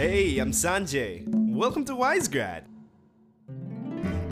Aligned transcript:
Hey, 0.00 0.38
I'm 0.38 0.50
Sanjay. 0.50 1.28
Welcome 1.28 1.84
to 1.84 1.92
Wisegrad. 1.92 2.62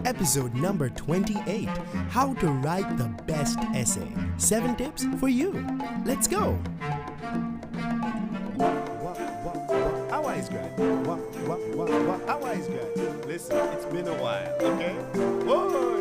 Episode 0.06 0.54
number 0.54 0.88
28 0.88 1.68
How 2.08 2.32
to 2.32 2.46
Write 2.46 2.96
the 2.96 3.08
Best 3.26 3.58
Essay. 3.74 4.10
7 4.38 4.76
tips 4.76 5.04
for 5.20 5.28
you. 5.28 5.52
Let's 6.06 6.26
go. 6.26 6.58
How 10.08 10.22
Wisegrad? 10.24 10.74
How 12.26 12.40
Wisegrad? 12.40 13.26
Listen, 13.26 13.58
it's 13.74 13.84
been 13.84 14.08
a 14.08 14.14
while, 14.22 14.56
okay? 14.62 14.94
Whoa! 15.44 15.98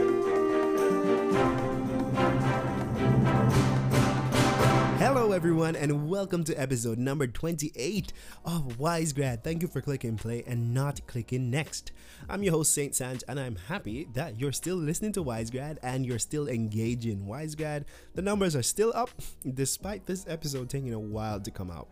Hello, 5.08 5.32
everyone, 5.32 5.78
and 5.78 6.10
welcome 6.10 6.44
to 6.44 6.54
episode 6.56 6.98
number 6.98 7.28
28 7.28 8.12
of 8.44 8.78
Wisegrad. 8.78 9.42
Thank 9.42 9.62
you 9.62 9.70
for 9.70 9.80
clicking 9.80 10.18
play 10.18 10.44
and 10.46 10.74
not 10.74 11.00
clicking 11.08 11.50
next. 11.50 11.94
I'm 12.28 12.44
your 12.44 12.52
host, 12.52 12.74
Saint 12.74 12.92
Sanj, 12.92 13.24
and 13.26 13.40
I'm 13.40 13.56
happy 13.56 14.10
that 14.16 14.38
you're 14.38 14.52
still 14.52 14.76
listening 14.76 15.14
to 15.14 15.24
Wisegrad 15.24 15.78
and 15.82 16.06
you're 16.06 16.20
still 16.20 16.50
engaging 16.50 17.26
Wisegrad. 17.26 17.86
The 18.16 18.22
numbers 18.22 18.54
are 18.54 18.62
still 18.62 18.92
up 18.94 19.10
despite 19.54 20.08
this 20.08 20.26
episode 20.28 20.70
taking 20.70 20.94
a 20.94 21.00
while 21.00 21.40
to 21.40 21.52
come 21.52 21.72
out. 21.72 21.88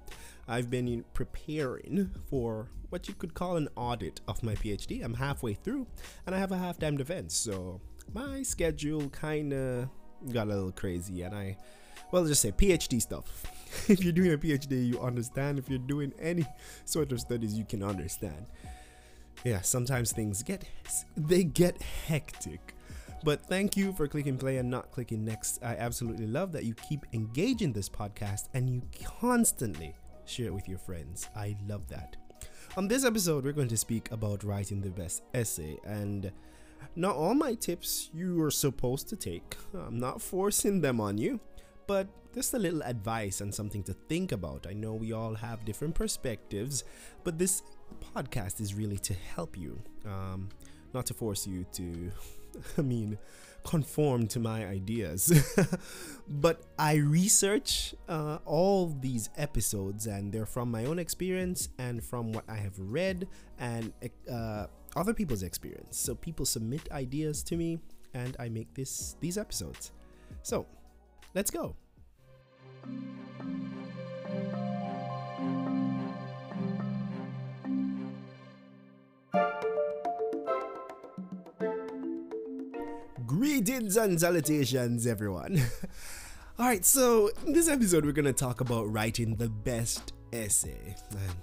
I've 0.45 0.69
been 0.69 1.05
preparing 1.13 2.11
for 2.29 2.67
what 2.89 3.07
you 3.07 3.13
could 3.13 3.33
call 3.33 3.55
an 3.55 3.69
audit 3.77 4.19
of 4.27 4.43
my 4.43 4.55
PhD. 4.55 5.01
I'm 5.01 5.13
halfway 5.13 5.53
through 5.53 5.87
and 6.25 6.35
I 6.35 6.37
have 6.37 6.51
a 6.51 6.57
half 6.57 6.79
time 6.79 6.97
defense, 6.97 7.33
so 7.33 7.79
my 8.13 8.43
schedule 8.43 9.07
kind 9.07 9.53
of 9.53 9.87
got 10.33 10.47
a 10.47 10.49
little 10.49 10.73
crazy 10.73 11.21
and 11.21 11.33
I 11.33 11.55
well, 12.11 12.21
let's 12.21 12.31
just 12.31 12.41
say 12.41 12.51
PhD 12.51 13.01
stuff. 13.01 13.45
if 13.89 14.03
you're 14.03 14.13
doing 14.13 14.33
a 14.33 14.37
PhD, 14.37 14.87
you 14.87 14.99
understand. 14.99 15.59
If 15.59 15.69
you're 15.69 15.79
doing 15.79 16.13
any 16.19 16.45
sort 16.85 17.11
of 17.11 17.19
studies, 17.19 17.57
you 17.57 17.65
can 17.65 17.83
understand. 17.83 18.45
Yeah, 19.43 19.61
sometimes 19.61 20.11
things 20.11 20.41
get 20.43 20.63
they 21.15 21.43
get 21.43 21.81
hectic. 21.81 22.73
But 23.23 23.41
thank 23.47 23.75
you 23.75 23.91
for 23.93 24.07
clicking 24.07 24.37
play 24.37 24.57
and 24.57 24.69
not 24.69 24.91
clicking 24.91 25.25
next. 25.25 25.63
I 25.63 25.75
absolutely 25.75 26.27
love 26.27 26.51
that 26.51 26.63
you 26.63 26.75
keep 26.75 27.05
engaging 27.11 27.73
this 27.73 27.89
podcast 27.89 28.49
and 28.53 28.69
you 28.69 28.83
constantly 29.19 29.95
share 30.25 30.47
it 30.47 30.53
with 30.53 30.69
your 30.69 30.77
friends. 30.77 31.27
I 31.35 31.55
love 31.67 31.87
that. 31.89 32.17
On 32.77 32.87
this 32.87 33.03
episode, 33.03 33.43
we're 33.43 33.53
going 33.53 33.69
to 33.69 33.77
speak 33.77 34.11
about 34.11 34.43
writing 34.43 34.81
the 34.81 34.89
best 34.89 35.23
essay 35.33 35.77
and 35.85 36.31
not 36.95 37.15
all 37.15 37.33
my 37.33 37.55
tips 37.55 38.09
you 38.13 38.41
are 38.43 38.51
supposed 38.51 39.09
to 39.09 39.15
take. 39.15 39.55
I'm 39.73 39.99
not 39.99 40.21
forcing 40.21 40.81
them 40.81 41.01
on 41.01 41.17
you 41.17 41.39
but 41.87 42.07
just 42.33 42.53
a 42.53 42.59
little 42.59 42.83
advice 42.83 43.41
and 43.41 43.53
something 43.53 43.81
to 43.83 43.93
think 43.93 44.31
about. 44.31 44.67
I 44.69 44.73
know 44.73 44.93
we 44.93 45.13
all 45.13 45.35
have 45.35 45.63
different 45.63 45.95
perspectives, 45.95 46.83
but 47.23 47.37
this 47.37 47.63
podcast 48.13 48.59
is 48.59 48.73
really 48.73 48.97
to 48.99 49.13
help 49.13 49.57
you, 49.57 49.81
um, 50.05 50.49
not 50.93 51.05
to 51.07 51.13
force 51.13 51.47
you 51.47 51.65
to, 51.73 52.11
I 52.77 52.81
mean, 52.81 53.17
conform 53.63 54.27
to 54.27 54.39
my 54.39 54.65
ideas. 54.65 55.31
but 56.27 56.63
I 56.77 56.95
research 56.95 57.95
uh, 58.09 58.39
all 58.45 58.95
these 58.99 59.29
episodes, 59.37 60.05
and 60.05 60.31
they're 60.31 60.45
from 60.45 60.69
my 60.69 60.85
own 60.85 60.99
experience 60.99 61.69
and 61.77 62.03
from 62.03 62.31
what 62.33 62.43
I 62.49 62.57
have 62.57 62.77
read 62.77 63.27
and 63.59 63.93
uh, 64.31 64.67
other 64.95 65.13
people's 65.13 65.43
experience. 65.43 65.97
So 65.97 66.15
people 66.15 66.45
submit 66.45 66.91
ideas 66.91 67.43
to 67.43 67.55
me, 67.55 67.79
and 68.13 68.35
I 68.39 68.49
make 68.49 68.73
this 68.73 69.15
these 69.19 69.37
episodes. 69.37 69.91
So 70.43 70.65
Let's 71.35 71.51
go. 71.51 71.75
Greetings 83.25 83.97
and 83.97 84.17
salutations, 84.17 85.05
everyone. 85.05 85.61
All 86.57 86.67
right, 86.67 86.85
so 86.85 87.29
in 87.45 87.51
this 87.51 87.67
episode, 87.67 88.05
we're 88.05 88.13
going 88.13 88.23
to 88.23 88.31
talk 88.31 88.61
about 88.61 88.89
writing 88.89 89.35
the 89.35 89.49
best 89.49 90.13
essay. 90.31 90.95
And 91.11 91.35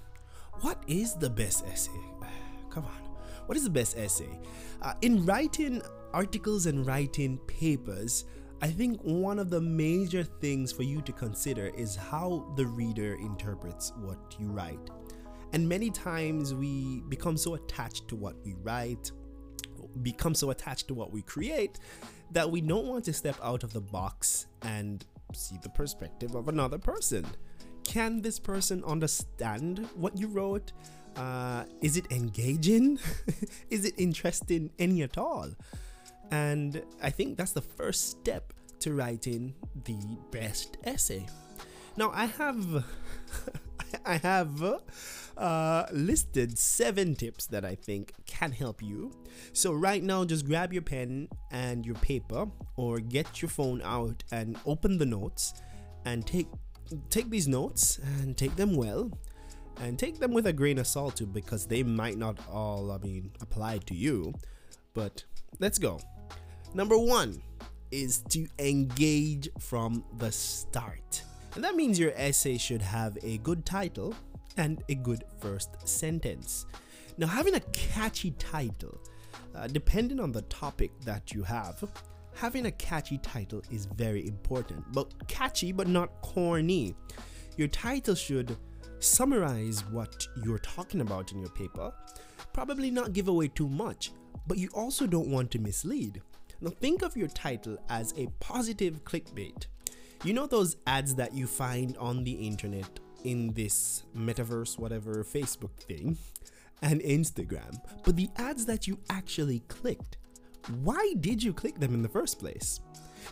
what 0.63 0.83
is 0.87 1.17
the 1.17 1.29
best 1.29 1.67
essay? 1.67 1.91
Come 2.71 2.85
on, 2.85 3.11
what 3.45 3.59
is 3.59 3.65
the 3.65 3.71
best 3.71 3.99
essay? 3.99 4.39
Uh, 4.81 4.95
in 5.03 5.27
writing 5.27 5.83
articles 6.15 6.65
and 6.65 6.87
writing 6.87 7.37
papers, 7.47 8.25
I 8.63 8.69
think 8.69 9.01
one 9.03 9.41
of 9.41 9.51
the 9.51 9.61
major 9.61 10.23
things 10.23 10.71
for 10.71 10.85
you 10.85 11.03
to 11.03 11.13
consider 11.13 11.73
is 11.77 11.97
how 11.97 12.47
the 12.55 12.65
reader 12.65 13.15
interprets 13.15 13.93
what 13.97 14.37
you 14.39 14.47
write. 14.47 14.89
And 15.53 15.69
many 15.69 15.91
times 15.91 16.55
we 16.55 17.01
become 17.09 17.37
so 17.37 17.55
attached 17.55 18.07
to 18.07 18.15
what 18.15 18.37
we 18.45 18.55
write, 18.63 19.11
become 20.03 20.33
so 20.37 20.51
attached 20.51 20.87
to 20.89 20.95
what 20.95 21.13
we 21.13 21.23
create, 21.23 21.81
that 22.31 22.49
we 22.49 22.61
don't 22.61 22.87
want 22.87 23.05
to 23.07 23.13
step 23.13 23.35
out 23.43 23.65
of 23.65 23.73
the 23.73 23.81
box 23.81 24.47
and 24.63 25.05
see 25.35 25.57
the 25.61 25.69
perspective 25.69 26.37
of 26.37 26.47
another 26.47 26.79
person. 26.79 27.27
Can 27.83 28.23
this 28.23 28.39
person 28.39 28.85
understand 28.85 29.89
what 29.97 30.17
you 30.17 30.29
wrote? 30.29 30.71
Uh, 31.17 31.65
is 31.81 31.97
it 31.97 32.13
engaging? 32.13 33.01
is 33.71 33.85
it 33.85 33.95
interesting 33.99 34.71
any 34.79 35.03
at 35.03 35.19
all? 35.19 35.49
And 36.33 36.83
I 37.03 37.11
think 37.11 37.37
that's 37.37 37.53
the 37.53 37.61
first 37.61 38.09
step 38.09 38.55
to 38.81 38.95
writing 38.95 39.55
the 39.85 39.99
best 40.31 40.79
essay. 40.83 41.27
Now 41.97 42.11
I 42.15 42.25
have 42.25 42.85
I 44.07 44.17
have 44.17 44.81
uh, 45.37 45.87
listed 45.93 46.59
seven 46.59 47.15
tips 47.15 47.47
that 47.49 47.67
I 47.67 47.75
think 47.75 48.15
can 48.27 48.51
help 48.53 48.83
you. 48.83 49.13
So 49.53 49.75
right 49.75 50.03
now, 50.03 50.25
just 50.25 50.47
grab 50.47 50.73
your 50.73 50.83
pen 50.83 51.29
and 51.51 51.85
your 51.85 51.97
paper, 51.97 52.47
or 52.77 52.99
get 52.99 53.43
your 53.43 53.51
phone 53.51 53.83
out 53.85 54.25
and 54.33 54.59
open 54.65 54.97
the 54.97 55.07
notes, 55.07 55.55
and 56.07 56.27
take 56.27 56.49
take 57.11 57.29
these 57.29 57.47
notes 57.47 57.99
and 58.21 58.39
take 58.39 58.57
them 58.57 58.75
well, 58.75 59.11
and 59.81 59.99
take 59.99 60.19
them 60.19 60.33
with 60.33 60.47
a 60.47 60.53
grain 60.53 60.79
of 60.79 60.87
salt 60.87 61.17
too, 61.17 61.27
because 61.27 61.67
they 61.67 61.83
might 61.83 62.17
not 62.17 62.39
all, 62.51 62.91
I 62.91 62.99
mean, 62.99 63.33
apply 63.43 63.79
to 63.79 63.95
you. 63.95 64.33
But 64.95 65.25
let's 65.61 65.79
go. 65.79 66.01
Number 66.75 66.97
one 66.97 67.43
is 67.91 68.23
to 68.31 68.47
engage 68.59 69.51
from 69.59 70.05
the 70.17 70.33
start. 70.33 71.23
And 71.55 71.63
that 71.63 71.77
means 71.77 71.99
your 71.99 72.13
essay 72.17 72.57
should 72.57 72.81
have 72.81 73.19
a 73.23 73.39
good 73.39 73.67
title 73.67 74.15
and 74.57 74.83
a 74.89 74.95
good 74.95 75.25
first 75.39 75.87
sentence. 75.87 76.65
Now, 77.19 77.27
having 77.27 77.55
a 77.55 77.61
catchy 77.61 78.31
title, 78.33 78.99
uh, 79.55 79.67
depending 79.67 80.19
on 80.19 80.33
the 80.33 80.43
topic 80.43 80.93
that 81.05 81.33
you 81.33 81.43
have, 81.43 81.85
having 82.35 82.65
a 82.65 82.71
catchy 82.71 83.19
title 83.19 83.63
is 83.71 83.85
very 83.85 84.27
important. 84.27 84.91
But 84.93 85.29
catchy, 85.29 85.73
but 85.73 85.89
not 85.89 86.23
corny. 86.23 86.95
Your 87.59 87.69
title 87.69 88.15
should 88.15 88.57
summarize 88.99 89.85
what 89.91 90.27
you're 90.43 90.59
talking 90.59 91.03
about 91.03 91.33
in 91.33 91.39
your 91.39 91.51
paper, 91.51 91.93
probably 92.55 92.91
not 92.91 93.13
give 93.13 93.29
away 93.29 93.49
too 93.49 93.69
much, 93.69 94.13
but 94.47 94.57
you 94.57 94.71
also 94.75 95.07
don't 95.07 95.29
want 95.29 95.51
to 95.51 95.59
mislead. 95.59 96.23
Now, 96.63 96.71
think 96.71 97.03
of 97.03 97.17
your 97.17 97.27
title 97.27 97.77
as 97.89 98.15
a 98.17 98.29
positive 98.39 99.03
clickbait. 99.03 99.67
You 100.23 100.33
know 100.33 100.47
those 100.47 100.77
ads 100.87 101.17
that 101.17 101.35
you 101.35 101.49
find 101.49 101.97
on 101.97 102.23
the 102.23 102.31
internet 102.31 103.01
in 103.25 103.53
this 103.55 104.05
metaverse, 104.17 104.79
whatever, 104.79 105.25
Facebook 105.25 105.73
thing, 105.89 106.17
and 106.83 107.01
Instagram, 107.01 107.81
but 108.05 108.15
the 108.15 108.31
ads 108.37 108.65
that 108.67 108.87
you 108.87 108.97
actually 109.11 109.59
clicked. 109.67 110.19
Why 110.85 111.15
did 111.19 111.43
you 111.43 111.53
click 111.53 111.81
them 111.81 111.95
in 111.95 112.03
the 112.03 112.09
first 112.09 112.39
place? 112.39 112.79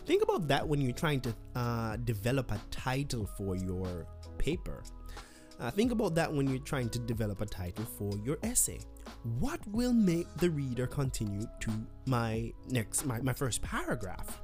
Think 0.05 0.23
about 0.23 0.49
that 0.49 0.67
when 0.67 0.81
you're 0.81 0.91
trying 0.91 1.21
to 1.21 1.33
uh, 1.55 1.95
develop 2.03 2.51
a 2.51 2.59
title 2.69 3.29
for 3.37 3.55
your 3.55 4.05
paper. 4.37 4.83
Uh, 5.57 5.71
think 5.71 5.93
about 5.93 6.15
that 6.15 6.33
when 6.33 6.49
you're 6.49 6.59
trying 6.59 6.89
to 6.89 6.99
develop 6.99 7.39
a 7.39 7.45
title 7.45 7.85
for 7.85 8.11
your 8.25 8.37
essay 8.43 8.79
what 9.39 9.59
will 9.67 9.93
make 9.93 10.27
the 10.37 10.49
reader 10.49 10.87
continue 10.87 11.47
to 11.59 11.71
my 12.05 12.51
next 12.69 13.05
my, 13.05 13.21
my 13.21 13.33
first 13.33 13.61
paragraph 13.61 14.41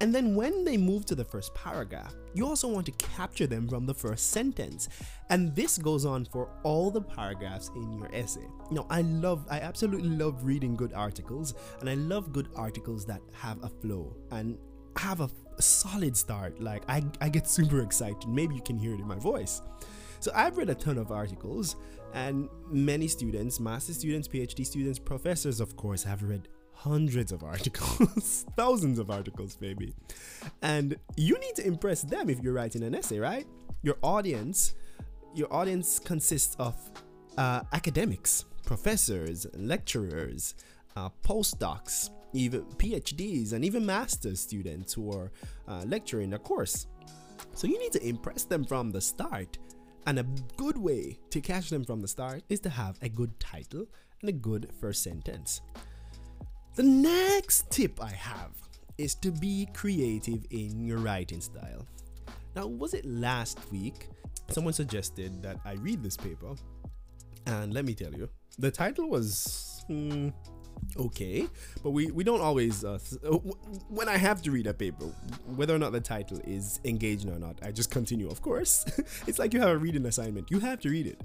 and 0.00 0.14
then 0.14 0.34
when 0.34 0.64
they 0.64 0.76
move 0.76 1.06
to 1.06 1.14
the 1.14 1.24
first 1.24 1.54
paragraph, 1.54 2.14
you 2.34 2.46
also 2.46 2.68
want 2.68 2.86
to 2.86 2.92
capture 2.92 3.46
them 3.46 3.68
from 3.68 3.86
the 3.86 3.94
first 3.94 4.32
sentence. 4.32 4.88
And 5.30 5.54
this 5.54 5.78
goes 5.78 6.04
on 6.04 6.24
for 6.24 6.50
all 6.62 6.90
the 6.90 7.00
paragraphs 7.00 7.70
in 7.76 7.92
your 7.96 8.12
essay. 8.12 8.46
Now, 8.70 8.86
I 8.90 9.02
love, 9.02 9.46
I 9.48 9.60
absolutely 9.60 10.10
love 10.10 10.44
reading 10.44 10.74
good 10.74 10.92
articles, 10.92 11.54
and 11.80 11.88
I 11.88 11.94
love 11.94 12.32
good 12.32 12.48
articles 12.56 13.06
that 13.06 13.20
have 13.32 13.62
a 13.62 13.68
flow 13.68 14.14
and 14.32 14.58
have 14.96 15.20
a, 15.20 15.30
a 15.56 15.62
solid 15.62 16.16
start. 16.16 16.60
Like, 16.60 16.82
I, 16.88 17.04
I 17.20 17.28
get 17.28 17.48
super 17.48 17.80
excited. 17.80 18.28
Maybe 18.28 18.56
you 18.56 18.62
can 18.62 18.78
hear 18.78 18.94
it 18.94 19.00
in 19.00 19.06
my 19.06 19.18
voice. 19.18 19.62
So 20.24 20.32
I've 20.34 20.56
read 20.56 20.70
a 20.70 20.74
ton 20.74 20.96
of 20.96 21.12
articles, 21.12 21.76
and 22.14 22.48
many 22.70 23.08
students, 23.08 23.60
master 23.60 23.92
students, 23.92 24.26
PhD 24.26 24.64
students, 24.64 24.98
professors, 24.98 25.60
of 25.60 25.76
course, 25.76 26.02
have 26.02 26.22
read 26.22 26.48
hundreds 26.72 27.30
of 27.30 27.44
articles, 27.44 28.46
thousands 28.56 28.98
of 28.98 29.10
articles, 29.10 29.58
maybe. 29.60 29.92
And 30.62 30.96
you 31.18 31.38
need 31.38 31.56
to 31.56 31.66
impress 31.66 32.00
them 32.00 32.30
if 32.30 32.40
you're 32.40 32.54
writing 32.54 32.82
an 32.84 32.94
essay, 32.94 33.18
right? 33.18 33.46
Your 33.82 33.96
audience, 34.00 34.74
your 35.34 35.52
audience 35.52 35.98
consists 35.98 36.56
of 36.58 36.74
uh, 37.36 37.60
academics, 37.74 38.46
professors, 38.64 39.46
lecturers, 39.52 40.54
uh, 40.96 41.10
postdocs, 41.22 42.08
even 42.32 42.62
PhDs, 42.78 43.52
and 43.52 43.62
even 43.62 43.84
master's 43.84 44.40
students 44.40 44.94
who 44.94 45.12
are 45.12 45.30
uh, 45.68 45.82
lecturing 45.86 46.32
a 46.32 46.38
course. 46.38 46.86
So 47.52 47.66
you 47.66 47.78
need 47.78 47.92
to 47.92 48.02
impress 48.06 48.44
them 48.44 48.64
from 48.64 48.90
the 48.90 49.02
start. 49.02 49.58
And 50.06 50.18
a 50.18 50.26
good 50.56 50.76
way 50.76 51.18
to 51.30 51.40
catch 51.40 51.70
them 51.70 51.84
from 51.84 52.00
the 52.00 52.08
start 52.08 52.42
is 52.48 52.60
to 52.60 52.70
have 52.70 52.98
a 53.00 53.08
good 53.08 53.38
title 53.40 53.86
and 54.20 54.28
a 54.28 54.32
good 54.32 54.70
first 54.80 55.02
sentence. 55.02 55.62
The 56.74 56.82
next 56.82 57.70
tip 57.70 58.02
I 58.02 58.10
have 58.10 58.50
is 58.98 59.14
to 59.16 59.30
be 59.30 59.68
creative 59.72 60.44
in 60.50 60.86
your 60.86 60.98
writing 60.98 61.40
style. 61.40 61.86
Now, 62.54 62.66
was 62.66 62.94
it 62.94 63.04
last 63.04 63.58
week? 63.72 64.08
Someone 64.50 64.74
suggested 64.74 65.42
that 65.42 65.58
I 65.64 65.72
read 65.74 66.02
this 66.02 66.16
paper, 66.16 66.54
and 67.46 67.72
let 67.72 67.84
me 67.84 67.94
tell 67.94 68.12
you, 68.12 68.28
the 68.58 68.70
title 68.70 69.08
was 69.08 69.84
hmm, 69.88 70.28
okay, 70.96 71.48
but 71.82 71.90
we, 71.90 72.10
we 72.10 72.24
don't 72.24 72.40
always. 72.40 72.84
Uh, 72.84 72.98
uh, 73.24 73.38
when 73.88 74.08
I 74.08 74.16
have 74.16 74.42
to 74.42 74.50
read 74.50 74.66
a 74.66 74.74
paper, 74.74 75.06
whether 75.46 75.74
or 75.74 75.78
not 75.78 75.92
the 75.92 76.00
title 76.00 76.40
is 76.44 76.80
engaging 76.84 77.30
or 77.30 77.38
not, 77.38 77.58
I 77.62 77.72
just 77.72 77.90
continue, 77.90 78.28
of 78.28 78.42
course. 78.42 78.84
it's 79.26 79.38
like 79.38 79.52
you 79.54 79.60
have 79.60 79.70
a 79.70 79.78
reading 79.78 80.06
assignment, 80.06 80.50
you 80.50 80.60
have 80.60 80.80
to 80.80 80.90
read 80.90 81.06
it. 81.06 81.20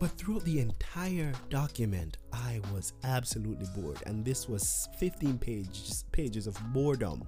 But 0.00 0.10
throughout 0.10 0.44
the 0.44 0.58
entire 0.58 1.32
document, 1.50 2.18
I 2.32 2.60
was 2.72 2.92
absolutely 3.04 3.66
bored, 3.76 4.02
and 4.06 4.24
this 4.24 4.48
was 4.48 4.88
15 4.98 5.38
pages 5.38 6.04
pages 6.12 6.46
of 6.46 6.58
boredom, 6.72 7.22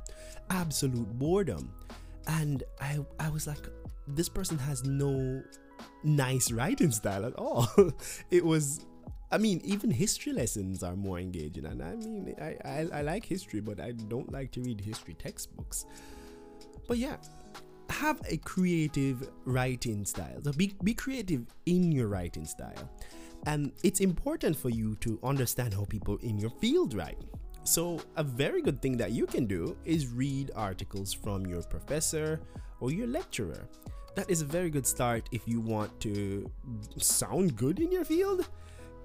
absolute 0.50 1.18
boredom, 1.18 1.72
and 2.26 2.64
I 2.80 2.98
I 3.20 3.30
was 3.30 3.46
like, 3.46 3.68
this 4.08 4.28
person 4.28 4.58
has 4.58 4.84
no 4.84 5.42
nice 6.02 6.50
writing 6.50 6.90
style 6.90 7.24
at 7.24 7.34
all. 7.34 7.68
it 8.30 8.44
was. 8.44 8.84
I 9.30 9.38
mean, 9.38 9.60
even 9.64 9.90
history 9.90 10.32
lessons 10.32 10.82
are 10.82 10.94
more 10.94 11.18
engaging, 11.18 11.66
and 11.66 11.82
I 11.82 11.94
mean, 11.96 12.34
I, 12.40 12.56
I, 12.64 12.88
I 12.92 13.02
like 13.02 13.24
history, 13.24 13.60
but 13.60 13.80
I 13.80 13.92
don't 13.92 14.30
like 14.30 14.52
to 14.52 14.60
read 14.60 14.80
history 14.80 15.14
textbooks. 15.14 15.86
But 16.86 16.98
yeah, 16.98 17.16
have 17.90 18.20
a 18.28 18.36
creative 18.38 19.28
writing 19.44 20.04
style. 20.04 20.40
So 20.44 20.52
be, 20.52 20.74
be 20.84 20.94
creative 20.94 21.46
in 21.66 21.90
your 21.90 22.08
writing 22.08 22.44
style. 22.44 22.90
And 23.46 23.72
it's 23.82 24.00
important 24.00 24.56
for 24.56 24.70
you 24.70 24.96
to 24.96 25.18
understand 25.22 25.74
how 25.74 25.84
people 25.84 26.18
in 26.18 26.38
your 26.38 26.50
field 26.50 26.94
write. 26.94 27.18
So, 27.64 28.00
a 28.16 28.22
very 28.22 28.62
good 28.62 28.80
thing 28.80 28.96
that 28.98 29.10
you 29.10 29.26
can 29.26 29.46
do 29.46 29.76
is 29.84 30.06
read 30.06 30.52
articles 30.54 31.12
from 31.12 31.46
your 31.46 31.62
professor 31.62 32.40
or 32.78 32.92
your 32.92 33.08
lecturer. 33.08 33.68
That 34.14 34.30
is 34.30 34.40
a 34.40 34.44
very 34.44 34.70
good 34.70 34.86
start 34.86 35.28
if 35.32 35.48
you 35.48 35.60
want 35.60 35.98
to 36.00 36.50
sound 36.98 37.56
good 37.56 37.80
in 37.80 37.90
your 37.90 38.04
field. 38.04 38.48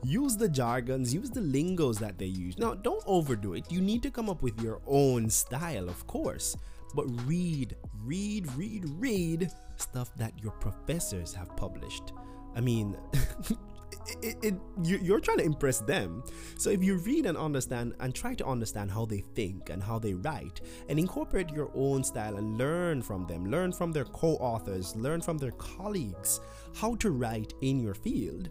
Use 0.03 0.35
the 0.35 0.49
jargons, 0.49 1.13
use 1.13 1.29
the 1.29 1.41
lingos 1.41 1.99
that 1.99 2.17
they 2.17 2.25
use. 2.25 2.57
Now, 2.57 2.73
don't 2.73 3.03
overdo 3.05 3.53
it. 3.53 3.71
You 3.71 3.81
need 3.81 4.01
to 4.03 4.11
come 4.11 4.29
up 4.29 4.41
with 4.41 4.59
your 4.61 4.81
own 4.87 5.29
style, 5.29 5.87
of 5.87 6.07
course 6.07 6.55
but 6.93 7.05
read, 7.25 7.75
read, 8.03 8.51
read, 8.55 8.85
read 8.97 9.51
stuff 9.77 10.11
that 10.17 10.33
your 10.41 10.51
professors 10.53 11.33
have 11.33 11.55
published. 11.55 12.13
I 12.55 12.61
mean, 12.61 12.97
it, 14.21 14.37
it, 14.43 14.55
you're 14.83 15.19
trying 15.19 15.37
to 15.37 15.45
impress 15.45 15.79
them. 15.79 16.23
So 16.57 16.69
if 16.69 16.83
you 16.83 16.97
read 16.97 17.25
and 17.25 17.37
understand 17.37 17.93
and 17.99 18.13
try 18.13 18.33
to 18.35 18.45
understand 18.45 18.91
how 18.91 19.05
they 19.05 19.19
think 19.35 19.69
and 19.69 19.81
how 19.81 19.99
they 19.99 20.13
write 20.13 20.61
and 20.89 20.99
incorporate 20.99 21.49
your 21.49 21.71
own 21.75 22.03
style 22.03 22.37
and 22.37 22.57
learn 22.57 23.01
from 23.01 23.25
them, 23.25 23.45
learn 23.49 23.71
from 23.71 23.91
their 23.91 24.05
co 24.05 24.33
authors, 24.35 24.95
learn 24.95 25.21
from 25.21 25.37
their 25.37 25.51
colleagues 25.51 26.41
how 26.75 26.95
to 26.95 27.11
write 27.11 27.53
in 27.61 27.79
your 27.79 27.93
field, 27.93 28.49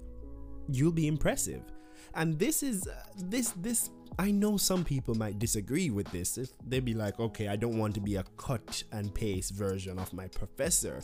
you'll 0.77 0.93
be 0.93 1.07
impressive. 1.07 1.63
And 2.15 2.39
this 2.39 2.63
is 2.63 2.87
uh, 2.87 2.95
this 3.17 3.51
this 3.57 3.91
I 4.19 4.31
know 4.31 4.57
some 4.57 4.85
people 4.85 5.15
might 5.15 5.39
disagree 5.39 5.91
with 5.91 6.11
this. 6.11 6.39
They'd 6.67 6.85
be 6.85 6.95
like, 6.95 7.21
okay, 7.21 7.49
I 7.49 7.57
don't 7.57 7.79
want 7.79 7.95
to 7.95 8.01
be 8.01 8.17
a 8.17 8.25
cut 8.37 8.83
and 8.93 9.15
paste 9.15 9.55
version 9.55 9.99
of 9.99 10.13
my 10.13 10.29
professor. 10.29 11.01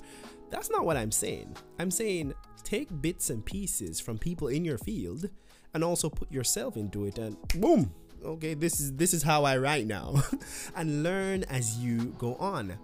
That's 0.51 0.71
not 0.71 0.85
what 0.85 0.97
I'm 0.97 1.13
saying. 1.13 1.57
I'm 1.79 1.91
saying 1.91 2.35
take 2.65 2.89
bits 3.01 3.31
and 3.31 3.45
pieces 3.45 4.01
from 4.01 4.19
people 4.19 4.49
in 4.49 4.65
your 4.65 4.79
field 4.79 5.31
and 5.73 5.85
also 5.85 6.11
put 6.11 6.31
yourself 6.33 6.77
into 6.77 7.05
it 7.05 7.19
and 7.19 7.37
boom, 7.61 7.93
okay, 8.25 8.55
this 8.55 8.81
is 8.81 8.93
this 8.95 9.15
is 9.15 9.23
how 9.23 9.45
I 9.45 9.57
write 9.57 9.87
now. 9.87 10.23
and 10.77 11.03
learn 11.03 11.45
as 11.45 11.79
you 11.79 12.15
go 12.19 12.35
on. 12.37 12.77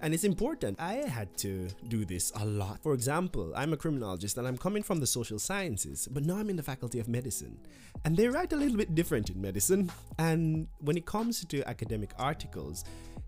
And 0.00 0.14
it's 0.14 0.24
important. 0.24 0.80
I 0.80 0.94
had 0.94 1.36
to 1.38 1.68
do 1.88 2.04
this 2.04 2.30
a 2.36 2.44
lot. 2.44 2.82
For 2.82 2.94
example, 2.94 3.52
I'm 3.56 3.72
a 3.72 3.76
criminologist 3.76 4.38
and 4.38 4.46
I'm 4.46 4.56
coming 4.56 4.82
from 4.82 5.00
the 5.00 5.06
social 5.06 5.38
sciences, 5.38 6.08
but 6.10 6.24
now 6.24 6.36
I'm 6.36 6.50
in 6.50 6.56
the 6.56 6.62
faculty 6.62 7.00
of 7.00 7.08
medicine. 7.08 7.58
And 8.04 8.16
they 8.16 8.28
write 8.28 8.52
a 8.52 8.56
little 8.56 8.76
bit 8.76 8.94
different 8.94 9.28
in 9.30 9.40
medicine. 9.40 9.90
And 10.18 10.68
when 10.80 10.96
it 10.96 11.04
comes 11.04 11.44
to 11.44 11.68
academic 11.68 12.12
articles, 12.16 12.84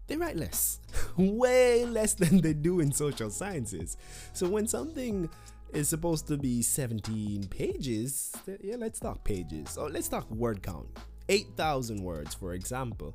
they 0.07 0.17
write 0.17 0.37
less, 0.37 0.81
way 1.17 1.85
less 1.85 2.15
than 2.15 2.41
they 2.41 2.55
do 2.55 2.81
in 2.81 2.93
social 2.93 3.31
sciences. 3.31 3.97
So 4.33 4.49
when 4.49 4.69
something 4.69 5.29
is 5.73 5.89
supposed 5.89 6.29
to 6.29 6.37
be 6.37 6.63
17 6.63 7.49
pages, 7.49 8.33
yeah, 8.61 8.77
let's 8.77 9.01
talk 9.01 9.25
pages. 9.25 9.77
Or 9.77 9.89
let's 9.91 10.09
talk 10.09 10.31
word 10.31 10.63
count. 10.63 10.89
8,000 11.29 12.03
words, 12.03 12.35
for 12.35 12.55
example. 12.55 13.15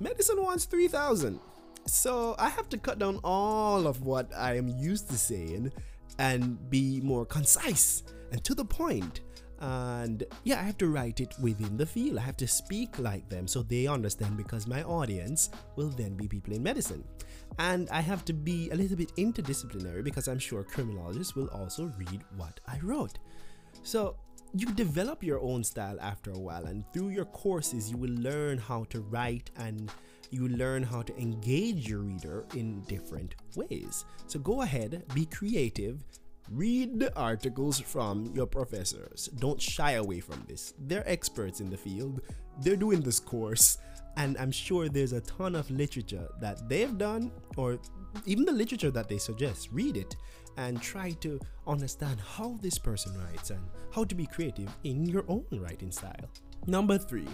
Medicine 0.00 0.42
wants 0.42 0.64
3,000. 0.66 1.38
So 1.86 2.34
I 2.38 2.48
have 2.48 2.68
to 2.70 2.78
cut 2.78 2.98
down 2.98 3.20
all 3.24 3.86
of 3.86 4.02
what 4.02 4.32
I 4.36 4.56
am 4.56 4.68
used 4.68 5.10
to 5.10 5.18
saying 5.18 5.72
and 6.18 6.70
be 6.70 7.00
more 7.02 7.24
concise 7.24 8.02
and 8.30 8.42
to 8.44 8.54
the 8.54 8.64
point. 8.64 9.20
And 9.60 10.24
yeah, 10.42 10.58
I 10.58 10.64
have 10.64 10.78
to 10.78 10.88
write 10.88 11.20
it 11.20 11.34
within 11.40 11.76
the 11.76 11.86
field. 11.86 12.18
I 12.18 12.22
have 12.22 12.36
to 12.38 12.48
speak 12.48 12.98
like 12.98 13.28
them 13.28 13.46
so 13.46 13.62
they 13.62 13.86
understand 13.86 14.36
because 14.36 14.66
my 14.66 14.82
audience 14.82 15.50
will 15.76 15.90
then 15.90 16.14
be 16.14 16.26
people 16.26 16.52
in 16.54 16.62
medicine. 16.62 17.04
And 17.58 17.88
I 17.90 18.00
have 18.00 18.24
to 18.24 18.32
be 18.32 18.70
a 18.70 18.74
little 18.74 18.96
bit 18.96 19.14
interdisciplinary 19.16 20.02
because 20.02 20.26
I'm 20.26 20.38
sure 20.38 20.64
criminologists 20.64 21.36
will 21.36 21.48
also 21.48 21.92
read 21.98 22.24
what 22.36 22.58
I 22.66 22.78
wrote. 22.82 23.18
So 23.82 24.16
you 24.54 24.66
develop 24.72 25.22
your 25.22 25.40
own 25.40 25.64
style 25.64 25.98
after 26.00 26.30
a 26.30 26.38
while, 26.38 26.66
and 26.66 26.84
through 26.92 27.08
your 27.10 27.24
courses, 27.24 27.90
you 27.90 27.96
will 27.96 28.14
learn 28.14 28.58
how 28.58 28.84
to 28.90 29.00
write 29.00 29.50
and 29.56 29.90
you 30.32 30.48
learn 30.48 30.82
how 30.82 31.02
to 31.02 31.16
engage 31.20 31.88
your 31.88 32.00
reader 32.00 32.44
in 32.54 32.80
different 32.82 33.34
ways. 33.54 34.04
So 34.26 34.38
go 34.38 34.62
ahead, 34.62 35.04
be 35.14 35.26
creative, 35.26 36.02
read 36.50 36.98
the 36.98 37.14
articles 37.16 37.78
from 37.78 38.32
your 38.34 38.46
professors. 38.46 39.28
Don't 39.38 39.60
shy 39.60 39.92
away 39.92 40.20
from 40.20 40.44
this. 40.48 40.74
They're 40.78 41.08
experts 41.08 41.60
in 41.60 41.70
the 41.70 41.76
field, 41.76 42.20
they're 42.60 42.76
doing 42.76 43.00
this 43.00 43.20
course, 43.20 43.78
and 44.16 44.36
I'm 44.38 44.52
sure 44.52 44.88
there's 44.88 45.12
a 45.12 45.20
ton 45.20 45.54
of 45.54 45.70
literature 45.70 46.28
that 46.40 46.68
they've 46.68 46.96
done, 46.98 47.30
or 47.56 47.78
even 48.26 48.44
the 48.44 48.52
literature 48.52 48.90
that 48.90 49.08
they 49.08 49.18
suggest. 49.18 49.68
Read 49.72 49.96
it 49.96 50.16
and 50.58 50.82
try 50.82 51.12
to 51.12 51.40
understand 51.66 52.20
how 52.20 52.58
this 52.60 52.78
person 52.78 53.18
writes 53.18 53.50
and 53.50 53.62
how 53.90 54.04
to 54.04 54.14
be 54.14 54.26
creative 54.26 54.68
in 54.84 55.06
your 55.06 55.24
own 55.28 55.46
writing 55.52 55.90
style. 55.90 56.28
Number 56.66 56.98
three, 56.98 57.28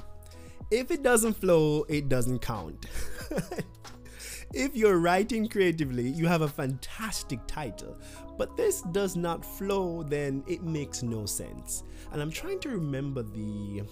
if 0.71 0.91
it 0.91 1.03
doesn't 1.03 1.35
flow, 1.35 1.85
it 1.89 2.09
doesn't 2.09 2.41
count. 2.41 2.87
if 4.55 4.77
you're 4.77 4.99
writing 4.99 5.49
creatively, 5.49 6.09
you 6.09 6.27
have 6.27 6.43
a 6.43 6.49
fantastic 6.49 7.41
title, 7.47 7.99
but 8.37 8.57
this 8.57 8.83
does 8.93 9.17
not 9.17 9.45
flow, 9.45 10.03
then 10.03 10.43
it 10.47 10.63
makes 10.63 11.03
no 11.03 11.27
sense. 11.27 11.85
And 12.13 12.21
I'm 12.21 12.31
trying 12.31 12.61
to 12.61 12.71
remember 12.71 13.23
the 13.23 13.83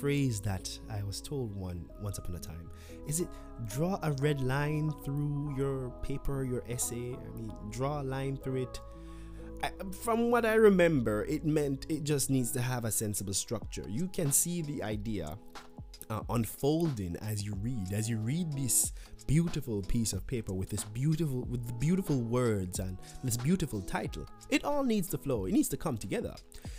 phrase 0.00 0.40
that 0.40 0.78
I 0.88 1.02
was 1.02 1.20
told 1.20 1.54
one 1.54 1.84
once 2.00 2.18
upon 2.18 2.34
a 2.34 2.38
time. 2.38 2.70
Is 3.06 3.20
it 3.20 3.28
draw 3.66 3.98
a 4.02 4.12
red 4.12 4.40
line 4.40 4.92
through 5.04 5.54
your 5.56 5.90
paper, 6.02 6.44
your 6.44 6.62
essay? 6.68 7.14
I 7.14 7.36
mean, 7.36 7.52
draw 7.70 8.00
a 8.00 8.04
line 8.04 8.36
through 8.36 8.62
it. 8.62 8.80
I, 9.62 9.70
from 10.02 10.30
what 10.30 10.46
I 10.46 10.54
remember, 10.54 11.24
it 11.24 11.44
meant 11.44 11.86
it 11.88 12.04
just 12.04 12.30
needs 12.30 12.50
to 12.52 12.60
have 12.62 12.84
a 12.84 12.90
sensible 12.90 13.34
structure. 13.34 13.84
You 13.88 14.08
can 14.08 14.32
see 14.32 14.62
the 14.62 14.82
idea 14.82 15.36
unfolding 16.28 17.16
as 17.22 17.44
you 17.44 17.54
read 17.62 17.92
as 17.92 18.08
you 18.08 18.18
read 18.18 18.52
this 18.52 18.92
beautiful 19.26 19.82
piece 19.82 20.12
of 20.12 20.26
paper 20.26 20.52
with 20.52 20.68
this 20.68 20.84
beautiful 20.84 21.42
with 21.42 21.78
beautiful 21.78 22.20
words 22.20 22.80
and 22.80 22.98
this 23.22 23.36
beautiful 23.36 23.80
title 23.80 24.26
it 24.48 24.64
all 24.64 24.82
needs 24.82 25.08
to 25.08 25.16
flow 25.16 25.46
it 25.46 25.52
needs 25.52 25.68
to 25.68 25.76
come 25.76 25.96
together 25.96 26.34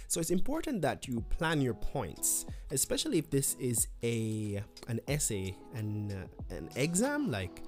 so 0.08 0.20
it's 0.20 0.32
important 0.32 0.82
that 0.82 1.08
you 1.08 1.22
plan 1.30 1.62
your 1.62 1.74
points 1.74 2.46
especially 2.72 3.18
if 3.18 3.30
this 3.30 3.56
is 3.60 3.88
a 4.04 4.62
an 4.88 5.00
essay 5.08 5.56
and 5.76 6.12
uh, 6.12 6.56
an 6.56 6.70
exam 6.76 7.32
like 7.32 7.64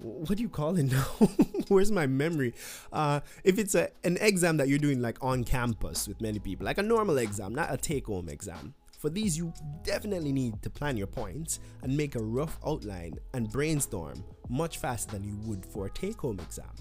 what 0.00 0.36
do 0.36 0.42
you 0.42 0.48
call 0.48 0.76
it 0.76 0.82
now? 0.92 1.06
Where's 1.68 1.90
my 1.90 2.06
memory? 2.06 2.54
Uh, 2.92 3.20
if 3.44 3.58
it's 3.58 3.74
a, 3.74 3.88
an 4.04 4.18
exam 4.20 4.58
that 4.58 4.68
you're 4.68 4.78
doing 4.78 5.00
like 5.00 5.16
on 5.22 5.42
campus 5.42 6.06
with 6.06 6.20
many 6.20 6.38
people, 6.38 6.66
like 6.66 6.78
a 6.78 6.82
normal 6.82 7.18
exam, 7.18 7.54
not 7.54 7.72
a 7.72 7.76
take 7.76 8.06
home 8.06 8.28
exam, 8.28 8.74
for 9.06 9.10
these, 9.10 9.38
you 9.38 9.52
definitely 9.84 10.32
need 10.32 10.60
to 10.62 10.68
plan 10.68 10.96
your 10.96 11.06
points 11.06 11.60
and 11.84 11.96
make 11.96 12.16
a 12.16 12.20
rough 12.20 12.58
outline 12.66 13.14
and 13.34 13.48
brainstorm 13.52 14.24
much 14.48 14.78
faster 14.78 15.12
than 15.12 15.22
you 15.22 15.36
would 15.44 15.64
for 15.64 15.86
a 15.86 15.90
take 15.90 16.18
home 16.18 16.40
exam. 16.40 16.72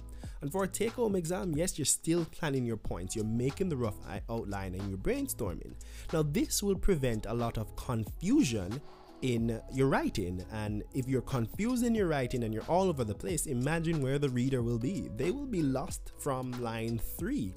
And 0.41 0.51
for 0.51 0.63
a 0.63 0.67
take 0.67 0.93
home 0.93 1.15
exam, 1.15 1.53
yes, 1.55 1.77
you're 1.77 1.85
still 1.85 2.25
planning 2.25 2.65
your 2.65 2.77
points, 2.77 3.15
you're 3.15 3.25
making 3.25 3.69
the 3.69 3.77
rough 3.77 3.97
outline 4.27 4.73
and 4.73 4.89
you're 4.89 4.97
brainstorming. 4.97 5.75
Now, 6.11 6.23
this 6.23 6.63
will 6.63 6.75
prevent 6.75 7.27
a 7.27 7.33
lot 7.33 7.59
of 7.59 7.75
confusion 7.75 8.81
in 9.21 9.61
your 9.71 9.87
writing. 9.87 10.43
And 10.51 10.83
if 10.95 11.07
you're 11.07 11.21
confused 11.21 11.85
in 11.85 11.93
your 11.93 12.07
writing 12.07 12.43
and 12.43 12.55
you're 12.55 12.63
all 12.63 12.89
over 12.89 13.03
the 13.03 13.13
place, 13.13 13.45
imagine 13.45 14.01
where 14.01 14.17
the 14.17 14.29
reader 14.29 14.63
will 14.63 14.79
be. 14.79 15.09
They 15.15 15.29
will 15.29 15.45
be 15.45 15.61
lost 15.61 16.11
from 16.17 16.51
line 16.53 16.99
three. 17.19 17.53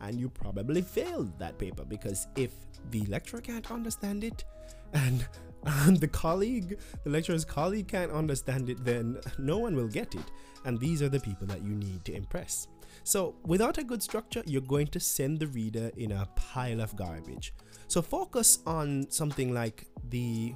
And 0.00 0.20
you 0.20 0.28
probably 0.28 0.82
failed 0.82 1.38
that 1.38 1.58
paper 1.58 1.84
because 1.84 2.26
if 2.36 2.52
the 2.90 3.04
lecturer 3.06 3.40
can't 3.40 3.70
understand 3.70 4.24
it 4.24 4.44
and 4.92 5.26
and 5.66 5.98
the 5.98 6.08
colleague, 6.08 6.78
the 7.02 7.10
lecturer's 7.10 7.44
colleague 7.44 7.88
can't 7.88 8.12
understand 8.12 8.70
it, 8.70 8.84
then 8.84 9.18
no 9.38 9.58
one 9.58 9.74
will 9.74 9.88
get 9.88 10.14
it. 10.14 10.30
And 10.64 10.78
these 10.78 11.02
are 11.02 11.08
the 11.08 11.20
people 11.20 11.46
that 11.48 11.62
you 11.62 11.74
need 11.74 12.04
to 12.04 12.14
impress. 12.14 12.68
So, 13.02 13.34
without 13.44 13.78
a 13.78 13.84
good 13.84 14.02
structure, 14.02 14.42
you're 14.46 14.62
going 14.62 14.88
to 14.88 15.00
send 15.00 15.38
the 15.38 15.46
reader 15.48 15.90
in 15.96 16.12
a 16.12 16.28
pile 16.36 16.80
of 16.80 16.94
garbage. 16.96 17.52
So, 17.88 18.00
focus 18.00 18.60
on 18.66 19.10
something 19.10 19.52
like 19.52 19.86
the 20.08 20.54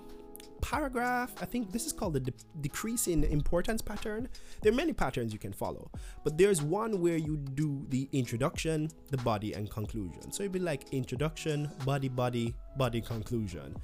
paragraph. 0.61 1.35
I 1.41 1.45
think 1.45 1.73
this 1.73 1.87
is 1.87 1.93
called 1.93 2.15
the 2.15 2.21
de- 2.21 2.33
decrease 2.61 3.09
in 3.09 3.25
importance 3.25 3.83
pattern. 3.83 4.29
There 4.63 4.73
are 4.73 4.77
many 4.77 4.93
patterns 4.93 5.33
you 5.33 5.39
can 5.39 5.53
follow, 5.53 5.91
but 6.25 6.39
there's 6.39 6.63
one 6.63 7.01
where 7.01 7.17
you 7.17 7.37
do 7.37 7.85
the 7.89 8.09
introduction, 8.13 8.91
the 9.11 9.19
body, 9.19 9.53
and 9.55 9.71
conclusion. 9.71 10.33
So 10.33 10.43
it'd 10.43 10.53
be 10.53 10.59
like 10.59 10.93
introduction, 10.93 11.71
body, 11.85 12.09
body, 12.09 12.55
body, 12.77 13.01
conclusion. 13.01 13.77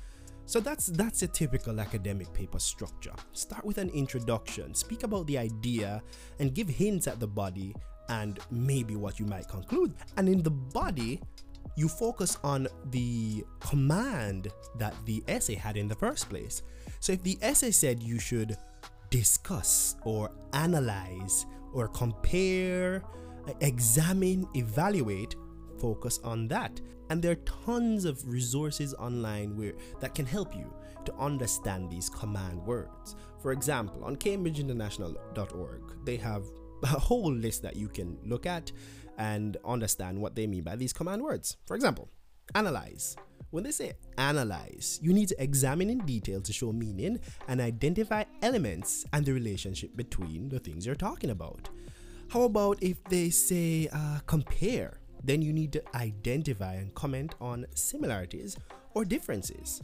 So 0.47 0.61
that's 0.61 0.87
that's 0.87 1.23
a 1.23 1.26
typical 1.26 1.80
academic 1.80 2.33
paper 2.33 2.61
structure. 2.61 3.14
Start 3.33 3.64
with 3.64 3.78
an 3.78 3.90
introduction, 3.90 4.75
speak 4.75 5.02
about 5.02 5.26
the 5.26 5.38
idea, 5.38 6.02
and 6.38 6.54
give 6.54 6.68
hints 6.68 7.09
at 7.09 7.18
the 7.18 7.26
body 7.26 7.75
and 8.09 8.38
maybe 8.50 8.95
what 8.95 9.18
you 9.18 9.26
might 9.26 9.49
conclude. 9.49 9.95
And 10.16 10.28
in 10.28 10.42
the 10.42 10.50
body, 10.50 11.21
you 11.76 11.88
focus 11.88 12.38
on 12.42 12.66
the 12.90 13.45
command 13.61 14.49
that 14.78 14.95
the 15.04 15.23
essay 15.28 15.54
had 15.54 15.76
in 15.76 15.87
the 15.87 15.95
first 15.95 16.28
place. 16.28 16.62
So 17.00 17.12
if 17.12 17.23
the 17.23 17.38
essay 17.42 17.71
said 17.71 18.02
you 18.02 18.18
should 18.18 18.56
discuss 19.11 19.97
or 20.04 20.33
analyze 20.52 21.47
or 21.73 21.88
compare, 21.88 23.02
examine, 23.61 24.49
evaluate, 24.54 25.37
focus 25.78 26.18
on 26.25 26.49
that. 26.49 26.80
And 27.11 27.23
there 27.23 27.33
are 27.33 27.64
tons 27.66 28.04
of 28.04 28.26
resources 28.26 28.95
online 28.95 29.56
where 29.56 29.75
that 30.00 30.14
can 30.14 30.26
help 30.26 30.56
you 30.56 30.73
to 31.04 31.14
understand 31.14 31.90
these 31.90 32.09
command 32.09 32.64
words. 32.64 33.14
For 33.40 33.52
example, 33.52 34.02
on 34.02 34.16
cambridgeinternational.org, 34.16 36.04
they 36.04 36.16
have 36.16 36.45
a 36.83 36.87
whole 36.87 37.33
list 37.33 37.62
that 37.62 37.76
you 37.76 37.88
can 37.88 38.18
look 38.25 38.47
at 38.47 38.73
and 39.18 39.56
understand 39.64 40.20
what 40.20 40.35
they 40.35 40.46
mean 40.46 40.62
by 40.62 40.76
these 40.76 40.92
command 40.92 41.23
words. 41.23 41.56
For 41.66 41.75
example, 41.75 42.08
analyze. 42.54 43.16
When 43.50 43.64
they 43.64 43.70
say 43.70 43.94
analyze, 44.18 44.99
you 45.02 45.12
need 45.12 45.28
to 45.28 45.42
examine 45.42 45.88
in 45.88 46.00
detail 46.00 46.40
to 46.42 46.52
show 46.52 46.73
meaning 46.73 47.20
and 47.49 47.61
identify 47.61 48.25
elements 48.42 49.04
and 49.12 49.25
the 49.25 49.32
relationship 49.32 49.96
between 49.96 50.49
the 50.49 50.58
things 50.58 50.85
you're 50.85 50.94
talking 50.94 51.30
about. 51.30 51.68
How 52.28 52.42
about 52.42 52.82
if 52.82 53.02
they 53.04 53.30
say 53.30 53.88
uh, 53.92 54.18
compare? 54.26 55.00
Then 55.23 55.42
you 55.42 55.52
need 55.52 55.73
to 55.73 55.82
identify 55.96 56.75
and 56.75 56.94
comment 56.94 57.35
on 57.40 57.66
similarities 57.75 58.56
or 58.94 59.04
differences. 59.04 59.82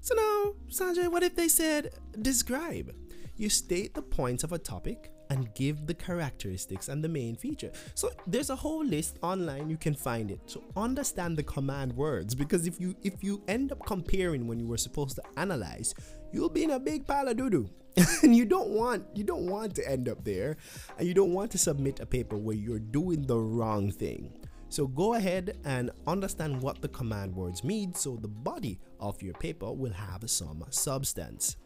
So 0.00 0.14
now, 0.14 0.54
Sanjay, 0.68 1.10
what 1.10 1.22
if 1.22 1.34
they 1.34 1.48
said 1.48 1.94
describe? 2.22 2.94
You 3.36 3.48
state 3.48 3.94
the 3.94 4.02
points 4.02 4.44
of 4.44 4.52
a 4.52 4.58
topic 4.58 5.10
and 5.30 5.52
give 5.54 5.86
the 5.86 5.94
characteristics 5.94 6.88
and 6.88 7.02
the 7.02 7.08
main 7.08 7.36
feature. 7.36 7.70
So 7.94 8.10
there's 8.26 8.50
a 8.50 8.56
whole 8.56 8.84
list 8.84 9.18
online 9.22 9.70
you 9.70 9.76
can 9.76 9.94
find 9.94 10.30
it. 10.30 10.40
So 10.46 10.62
understand 10.76 11.36
the 11.36 11.42
command 11.42 11.92
words 11.94 12.34
because 12.34 12.66
if 12.66 12.80
you 12.80 12.94
if 13.02 13.22
you 13.22 13.42
end 13.48 13.72
up 13.72 13.84
comparing 13.86 14.46
when 14.46 14.60
you 14.60 14.66
were 14.66 14.78
supposed 14.78 15.16
to 15.16 15.22
analyze, 15.36 15.94
you'll 16.32 16.48
be 16.48 16.64
in 16.64 16.70
a 16.70 16.80
big 16.80 17.06
pile 17.06 17.28
of 17.28 17.36
doo-doo. 17.36 17.68
and 18.22 18.36
you 18.36 18.44
don't 18.44 18.68
want 18.68 19.06
you 19.14 19.24
don't 19.24 19.46
want 19.46 19.74
to 19.74 19.90
end 19.90 20.08
up 20.08 20.22
there 20.22 20.56
and 20.98 21.08
you 21.08 21.14
don't 21.14 21.32
want 21.32 21.50
to 21.50 21.58
submit 21.58 22.00
a 22.00 22.06
paper 22.06 22.36
where 22.36 22.56
you're 22.56 22.78
doing 22.78 23.22
the 23.22 23.38
wrong 23.38 23.90
thing. 23.90 24.32
So 24.68 24.86
go 24.86 25.14
ahead 25.14 25.56
and 25.64 25.90
understand 26.06 26.60
what 26.60 26.82
the 26.82 26.88
command 26.88 27.34
words 27.34 27.62
mean 27.62 27.94
so 27.94 28.16
the 28.20 28.28
body 28.28 28.78
of 29.00 29.22
your 29.22 29.34
paper 29.34 29.72
will 29.72 29.92
have 29.92 30.28
some 30.28 30.64
substance. 30.70 31.56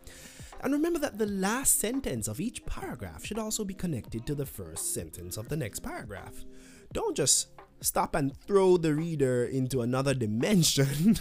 And 0.62 0.72
remember 0.72 0.98
that 0.98 1.18
the 1.18 1.26
last 1.26 1.80
sentence 1.80 2.28
of 2.28 2.40
each 2.40 2.64
paragraph 2.66 3.24
should 3.24 3.38
also 3.38 3.64
be 3.64 3.74
connected 3.74 4.26
to 4.26 4.34
the 4.34 4.46
first 4.46 4.92
sentence 4.92 5.36
of 5.36 5.48
the 5.48 5.56
next 5.56 5.80
paragraph. 5.80 6.44
Don't 6.92 7.16
just 7.16 7.48
stop 7.80 8.14
and 8.14 8.36
throw 8.46 8.76
the 8.76 8.94
reader 8.94 9.44
into 9.44 9.80
another 9.80 10.12
dimension. 10.12 11.18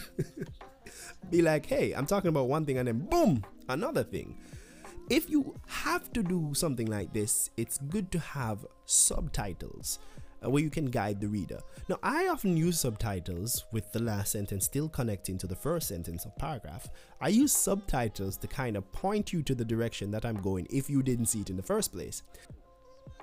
be 1.30 1.42
like, 1.42 1.66
hey, 1.66 1.94
I'm 1.94 2.06
talking 2.06 2.30
about 2.30 2.48
one 2.48 2.66
thing, 2.66 2.78
and 2.78 2.88
then 2.88 3.00
boom, 3.00 3.46
another 3.70 4.04
thing. 4.04 4.38
If 5.10 5.30
you 5.30 5.56
have 5.68 6.12
to 6.14 6.22
do 6.22 6.54
something 6.54 6.88
like 6.88 7.14
this, 7.14 7.50
it's 7.58 7.78
good 7.78 8.12
to 8.12 8.20
have 8.20 8.66
subtitles 8.86 10.00
where 10.42 10.64
you 10.64 10.70
can 10.70 10.86
guide 10.86 11.20
the 11.20 11.28
reader. 11.28 11.60
Now, 11.90 11.98
I 12.04 12.28
often 12.28 12.56
use 12.56 12.80
subtitles 12.80 13.66
with 13.72 13.92
the 13.92 14.02
last 14.02 14.32
sentence 14.32 14.66
still 14.66 14.90
connecting 14.90 15.38
to 15.40 15.48
the 15.48 15.56
first 15.56 15.88
sentence 15.88 16.26
of 16.26 16.38
paragraph. 16.38 16.88
I 17.20 17.30
use 17.30 17.52
subtitles 17.52 18.38
to 18.38 18.48
kind 18.48 18.78
of 18.78 18.92
point 18.92 19.34
you 19.34 19.44
to 19.44 19.56
the 19.56 19.66
direction 19.66 20.12
that 20.12 20.26
I'm 20.26 20.42
going 20.42 20.68
if 20.70 20.90
you 20.90 21.04
didn't 21.04 21.26
see 21.26 21.42
it 21.42 21.50
in 21.50 21.58
the 21.58 21.64
first 21.64 21.92
place. 21.92 22.24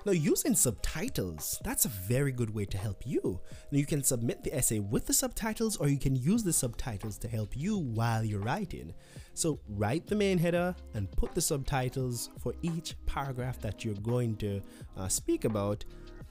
Now, 0.06 0.12
using 0.12 0.54
subtitles, 0.54 1.58
that's 1.64 1.84
a 1.84 1.88
very 1.88 2.30
good 2.30 2.54
way 2.54 2.64
to 2.66 2.78
help 2.78 3.04
you. 3.04 3.40
Now, 3.72 3.78
you 3.78 3.86
can 3.86 4.04
submit 4.04 4.44
the 4.44 4.54
essay 4.54 4.78
with 4.78 5.04
the 5.04 5.12
subtitles, 5.12 5.76
or 5.78 5.88
you 5.88 5.98
can 5.98 6.14
use 6.14 6.44
the 6.44 6.52
subtitles 6.52 7.18
to 7.18 7.28
help 7.28 7.56
you 7.56 7.76
while 7.76 8.22
you're 8.22 8.38
writing. 8.38 8.94
So, 9.34 9.58
write 9.68 10.06
the 10.06 10.14
main 10.14 10.38
header 10.38 10.76
and 10.94 11.10
put 11.10 11.34
the 11.34 11.40
subtitles 11.40 12.30
for 12.38 12.54
each 12.62 12.94
paragraph 13.06 13.60
that 13.62 13.84
you're 13.84 13.94
going 13.94 14.36
to 14.36 14.62
uh, 14.96 15.08
speak 15.08 15.44
about 15.44 15.84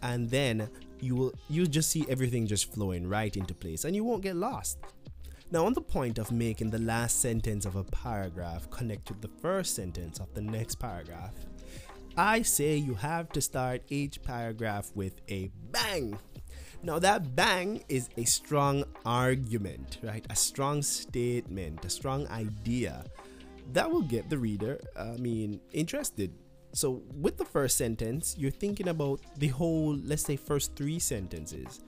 and 0.05 0.29
then 0.29 0.69
you 1.01 1.15
will 1.15 1.33
you 1.49 1.65
just 1.67 1.89
see 1.89 2.05
everything 2.07 2.47
just 2.47 2.71
flowing 2.73 3.07
right 3.07 3.35
into 3.35 3.53
place 3.53 3.85
and 3.85 3.95
you 3.95 4.03
won't 4.03 4.21
get 4.21 4.35
lost. 4.35 4.77
Now 5.51 5.65
on 5.65 5.73
the 5.73 5.81
point 5.81 6.17
of 6.17 6.31
making 6.31 6.69
the 6.71 6.79
last 6.79 7.21
sentence 7.21 7.65
of 7.65 7.75
a 7.75 7.83
paragraph 7.83 8.69
connect 8.69 9.09
with 9.09 9.21
the 9.21 9.31
first 9.41 9.75
sentence 9.75 10.19
of 10.19 10.33
the 10.33 10.41
next 10.41 10.75
paragraph 10.75 11.33
i 12.17 12.41
say 12.41 12.77
you 12.77 12.93
have 12.93 13.29
to 13.29 13.41
start 13.41 13.81
each 13.89 14.21
paragraph 14.23 14.89
with 14.95 15.19
a 15.29 15.51
bang. 15.71 16.17
Now 16.81 16.99
that 16.99 17.35
bang 17.35 17.83
is 17.89 18.09
a 18.15 18.23
strong 18.23 18.85
argument 19.05 19.97
right? 20.01 20.25
A 20.29 20.35
strong 20.35 20.81
statement 20.81 21.83
a 21.83 21.89
strong 21.89 22.27
idea 22.27 23.03
that 23.73 23.91
will 23.91 24.03
get 24.03 24.29
the 24.29 24.37
reader 24.37 24.79
uh, 24.95 25.13
i 25.15 25.17
mean 25.17 25.59
interested 25.73 26.31
so, 26.75 27.01
with 27.21 27.37
the 27.37 27.45
first 27.45 27.77
sentence, 27.77 28.35
you're 28.37 28.51
thinking 28.51 28.89
about 28.89 29.21
the 29.37 29.47
whole, 29.47 29.95
let's 30.03 30.23
say, 30.23 30.35
first 30.35 30.75
three 30.75 30.99
sentences, 30.99 31.79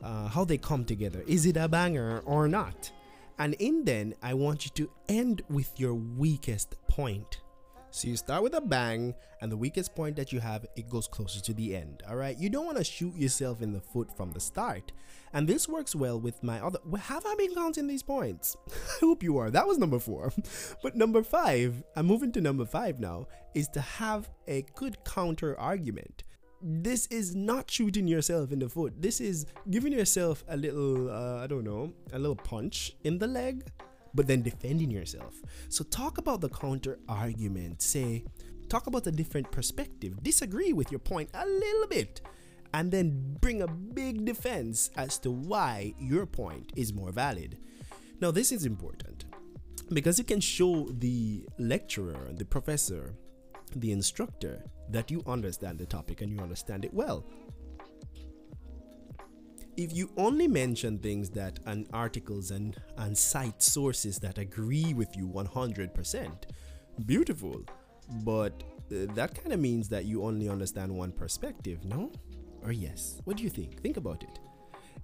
uh, 0.00 0.28
how 0.28 0.44
they 0.44 0.56
come 0.56 0.84
together. 0.84 1.24
Is 1.26 1.44
it 1.44 1.56
a 1.56 1.66
banger 1.66 2.22
or 2.24 2.46
not? 2.46 2.92
And 3.40 3.54
in 3.54 3.84
then, 3.84 4.14
I 4.22 4.34
want 4.34 4.64
you 4.64 4.70
to 4.76 4.90
end 5.08 5.42
with 5.50 5.80
your 5.80 5.94
weakest 5.94 6.76
point. 6.86 7.40
So 7.90 8.08
you 8.08 8.16
start 8.16 8.42
with 8.42 8.54
a 8.54 8.60
bang, 8.60 9.14
and 9.40 9.50
the 9.50 9.56
weakest 9.56 9.94
point 9.94 10.16
that 10.16 10.32
you 10.32 10.40
have, 10.40 10.66
it 10.76 10.90
goes 10.90 11.08
closer 11.08 11.40
to 11.40 11.54
the 11.54 11.74
end. 11.74 12.02
All 12.08 12.16
right, 12.16 12.36
you 12.36 12.50
don't 12.50 12.66
want 12.66 12.76
to 12.76 12.84
shoot 12.84 13.16
yourself 13.16 13.62
in 13.62 13.72
the 13.72 13.80
foot 13.80 14.14
from 14.14 14.30
the 14.30 14.40
start. 14.40 14.92
And 15.32 15.48
this 15.48 15.68
works 15.68 15.94
well 15.94 16.20
with 16.20 16.42
my 16.42 16.60
other. 16.60 16.78
Have 16.98 17.24
I 17.26 17.34
been 17.36 17.54
counting 17.54 17.86
these 17.86 18.02
points? 18.02 18.56
I 18.68 18.98
hope 19.00 19.22
you 19.22 19.38
are. 19.38 19.50
That 19.50 19.66
was 19.66 19.78
number 19.78 19.98
four. 19.98 20.32
But 20.82 20.96
number 20.96 21.22
five, 21.22 21.82
I'm 21.96 22.06
moving 22.06 22.32
to 22.32 22.40
number 22.40 22.64
five 22.64 23.00
now, 23.00 23.26
is 23.54 23.68
to 23.68 23.80
have 23.80 24.28
a 24.46 24.64
good 24.74 25.02
counter 25.04 25.58
argument. 25.58 26.24
This 26.60 27.06
is 27.06 27.34
not 27.34 27.70
shooting 27.70 28.08
yourself 28.08 28.52
in 28.52 28.58
the 28.58 28.68
foot. 28.68 29.00
This 29.00 29.20
is 29.20 29.46
giving 29.70 29.92
yourself 29.92 30.44
a 30.48 30.56
little, 30.56 31.10
uh, 31.10 31.42
I 31.42 31.46
don't 31.46 31.64
know, 31.64 31.92
a 32.12 32.18
little 32.18 32.36
punch 32.36 32.96
in 33.04 33.18
the 33.18 33.26
leg 33.26 33.64
but 34.18 34.26
then 34.26 34.42
defending 34.42 34.90
yourself. 34.90 35.40
So 35.68 35.84
talk 35.84 36.18
about 36.18 36.40
the 36.40 36.48
counter 36.48 36.98
argument. 37.08 37.80
Say, 37.80 38.24
talk 38.68 38.88
about 38.88 39.06
a 39.06 39.12
different 39.12 39.52
perspective. 39.52 40.20
Disagree 40.24 40.72
with 40.72 40.90
your 40.90 40.98
point 40.98 41.30
a 41.34 41.46
little 41.46 41.86
bit. 41.86 42.20
And 42.74 42.90
then 42.90 43.36
bring 43.40 43.62
a 43.62 43.68
big 43.68 44.24
defense 44.24 44.90
as 44.96 45.20
to 45.20 45.30
why 45.30 45.94
your 46.00 46.26
point 46.26 46.72
is 46.74 46.92
more 46.92 47.12
valid. 47.12 47.58
Now, 48.20 48.32
this 48.32 48.50
is 48.50 48.66
important 48.66 49.24
because 49.92 50.18
it 50.18 50.26
can 50.26 50.40
show 50.40 50.88
the 50.90 51.46
lecturer, 51.60 52.30
the 52.32 52.44
professor, 52.44 53.14
the 53.76 53.92
instructor 53.92 54.64
that 54.90 55.12
you 55.12 55.22
understand 55.28 55.78
the 55.78 55.86
topic 55.86 56.22
and 56.22 56.32
you 56.32 56.40
understand 56.40 56.84
it 56.84 56.92
well 56.92 57.24
if 59.78 59.96
you 59.96 60.10
only 60.16 60.48
mention 60.48 60.98
things 60.98 61.30
that 61.30 61.58
and 61.66 61.88
articles 61.92 62.50
and 62.50 62.76
and 62.98 63.16
cite 63.16 63.62
sources 63.62 64.18
that 64.18 64.36
agree 64.36 64.92
with 64.92 65.16
you 65.16 65.26
100% 65.28 66.32
beautiful 67.06 67.62
but 68.24 68.62
uh, 68.90 69.06
that 69.14 69.34
kind 69.34 69.52
of 69.52 69.60
means 69.60 69.88
that 69.88 70.04
you 70.04 70.24
only 70.24 70.48
understand 70.48 70.94
one 70.94 71.12
perspective 71.12 71.84
no 71.84 72.10
or 72.62 72.72
yes? 72.72 73.20
What 73.24 73.36
do 73.36 73.42
you 73.42 73.50
think? 73.50 73.80
Think 73.82 73.96
about 73.96 74.22
it. 74.22 74.38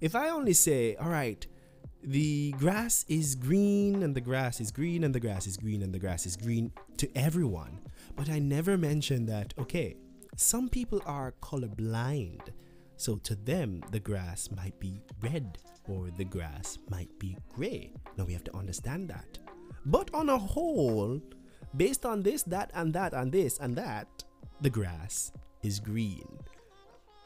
If 0.01 0.15
I 0.15 0.29
only 0.29 0.53
say, 0.53 0.95
all 0.95 1.09
right, 1.09 1.45
the 2.03 2.51
grass 2.53 3.05
is 3.07 3.35
green 3.35 4.03
and 4.03 4.15
the 4.15 4.21
grass 4.21 4.59
is 4.59 4.71
green 4.71 5.03
and 5.03 5.13
the 5.13 5.19
grass 5.19 5.47
is 5.47 5.57
green 5.57 5.81
and 5.81 5.93
the 5.93 5.99
grass 5.99 6.25
is 6.25 6.35
green 6.35 6.71
to 6.97 7.09
everyone, 7.17 7.79
but 8.15 8.29
I 8.29 8.39
never 8.39 8.77
mention 8.77 9.25
that, 9.27 9.53
okay, 9.57 9.95
some 10.35 10.69
people 10.69 11.01
are 11.05 11.33
colorblind. 11.41 12.49
So 12.97 13.17
to 13.17 13.35
them, 13.35 13.83
the 13.91 13.99
grass 13.99 14.49
might 14.51 14.79
be 14.79 15.01
red 15.21 15.57
or 15.87 16.09
the 16.17 16.25
grass 16.25 16.77
might 16.89 17.17
be 17.19 17.37
gray. 17.53 17.93
Now 18.17 18.25
we 18.25 18.33
have 18.33 18.43
to 18.45 18.55
understand 18.55 19.09
that. 19.09 19.37
But 19.85 20.13
on 20.13 20.29
a 20.29 20.37
whole, 20.37 21.21
based 21.75 22.05
on 22.05 22.23
this, 22.23 22.43
that, 22.43 22.71
and 22.73 22.93
that, 22.93 23.13
and 23.13 23.31
this, 23.31 23.59
and 23.59 23.75
that, 23.75 24.07
the 24.61 24.69
grass 24.69 25.31
is 25.61 25.79
green. 25.79 26.27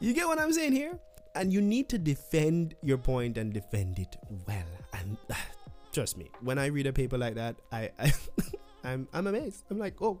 You 0.00 0.12
get 0.12 0.26
what 0.26 0.38
I'm 0.38 0.52
saying 0.52 0.72
here? 0.72 0.98
And 1.34 1.52
you 1.52 1.60
need 1.60 1.88
to 1.90 1.98
defend 1.98 2.74
your 2.82 2.98
point 2.98 3.38
and 3.38 3.52
defend 3.52 3.98
it 3.98 4.16
well. 4.46 4.66
And 4.94 5.16
uh, 5.30 5.34
trust 5.92 6.16
me, 6.18 6.30
when 6.40 6.58
I 6.58 6.66
read 6.66 6.86
a 6.86 6.92
paper 6.92 7.16
like 7.16 7.36
that, 7.36 7.56
I, 7.70 7.90
I 7.98 8.12
I'm 8.84 9.06
I'm 9.12 9.26
amazed. 9.26 9.64
I'm 9.70 9.78
like, 9.78 10.00
oh, 10.02 10.20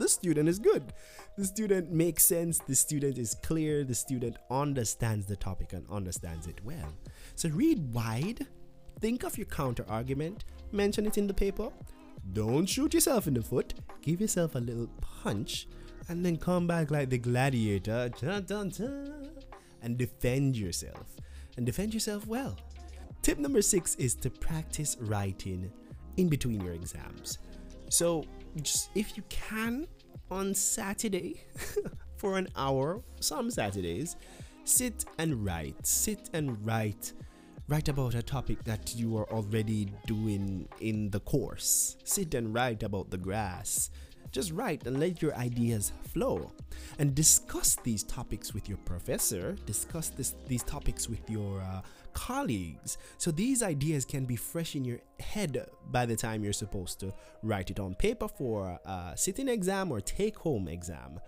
the 0.00 0.08
student 0.08 0.48
is 0.48 0.58
good. 0.58 0.92
The 1.36 1.44
student 1.44 1.92
makes 1.92 2.24
sense. 2.24 2.58
The 2.58 2.74
student 2.74 3.18
is 3.18 3.36
clear. 3.42 3.84
The 3.84 3.94
student 3.94 4.36
understands 4.50 5.26
the 5.26 5.36
topic 5.36 5.72
and 5.72 5.86
understands 5.90 6.46
it 6.46 6.60
well. 6.64 6.92
So 7.36 7.48
read 7.50 7.92
wide. 7.92 8.46
Think 9.00 9.22
of 9.24 9.38
your 9.38 9.46
counter 9.46 9.84
argument. 9.88 10.44
Mention 10.72 11.06
it 11.06 11.18
in 11.18 11.26
the 11.26 11.34
paper. 11.34 11.70
Don't 12.32 12.66
shoot 12.66 12.92
yourself 12.92 13.26
in 13.26 13.34
the 13.34 13.42
foot. 13.42 13.74
Give 14.02 14.20
yourself 14.20 14.54
a 14.54 14.58
little 14.58 14.88
punch, 15.00 15.66
and 16.08 16.24
then 16.24 16.36
come 16.36 16.66
back 16.66 16.90
like 16.90 17.08
the 17.08 17.18
gladiator. 17.18 18.10
And 19.82 19.96
defend 19.96 20.56
yourself. 20.56 21.16
And 21.56 21.64
defend 21.64 21.94
yourself 21.94 22.26
well. 22.26 22.56
Tip 23.22 23.38
number 23.38 23.62
six 23.62 23.94
is 23.96 24.14
to 24.16 24.30
practice 24.30 24.96
writing 25.00 25.70
in 26.16 26.28
between 26.28 26.60
your 26.60 26.74
exams. 26.74 27.38
So, 27.88 28.24
just 28.62 28.90
if 28.94 29.16
you 29.16 29.22
can, 29.28 29.86
on 30.30 30.54
Saturday 30.54 31.42
for 32.16 32.38
an 32.38 32.48
hour, 32.56 33.02
some 33.20 33.50
Saturdays, 33.50 34.16
sit 34.64 35.04
and 35.18 35.44
write. 35.44 35.86
Sit 35.86 36.30
and 36.32 36.64
write. 36.64 37.12
Write 37.68 37.88
about 37.88 38.14
a 38.14 38.22
topic 38.22 38.64
that 38.64 38.94
you 38.96 39.16
are 39.16 39.30
already 39.30 39.92
doing 40.06 40.68
in 40.80 41.10
the 41.10 41.20
course. 41.20 41.96
Sit 42.04 42.34
and 42.34 42.52
write 42.52 42.82
about 42.82 43.10
the 43.10 43.18
grass. 43.18 43.90
Just 44.32 44.52
write 44.52 44.86
and 44.86 45.00
let 45.00 45.20
your 45.22 45.34
ideas 45.34 45.92
flow. 46.12 46.52
And 46.98 47.14
discuss 47.14 47.76
these 47.82 48.02
topics 48.04 48.54
with 48.54 48.68
your 48.68 48.78
professor. 48.78 49.56
Discuss 49.66 50.10
this, 50.10 50.34
these 50.46 50.62
topics 50.62 51.08
with 51.08 51.28
your 51.28 51.60
uh, 51.60 51.82
colleagues. 52.12 52.98
So 53.18 53.30
these 53.30 53.62
ideas 53.62 54.04
can 54.04 54.24
be 54.24 54.36
fresh 54.36 54.76
in 54.76 54.84
your 54.84 55.00
head 55.18 55.66
by 55.90 56.06
the 56.06 56.16
time 56.16 56.44
you're 56.44 56.52
supposed 56.52 57.00
to 57.00 57.12
write 57.42 57.70
it 57.70 57.80
on 57.80 57.94
paper 57.94 58.28
for 58.28 58.78
a 58.84 59.12
sitting 59.16 59.48
exam 59.48 59.90
or 59.90 60.00
take 60.00 60.38
home 60.38 60.68
exam. 60.68 61.20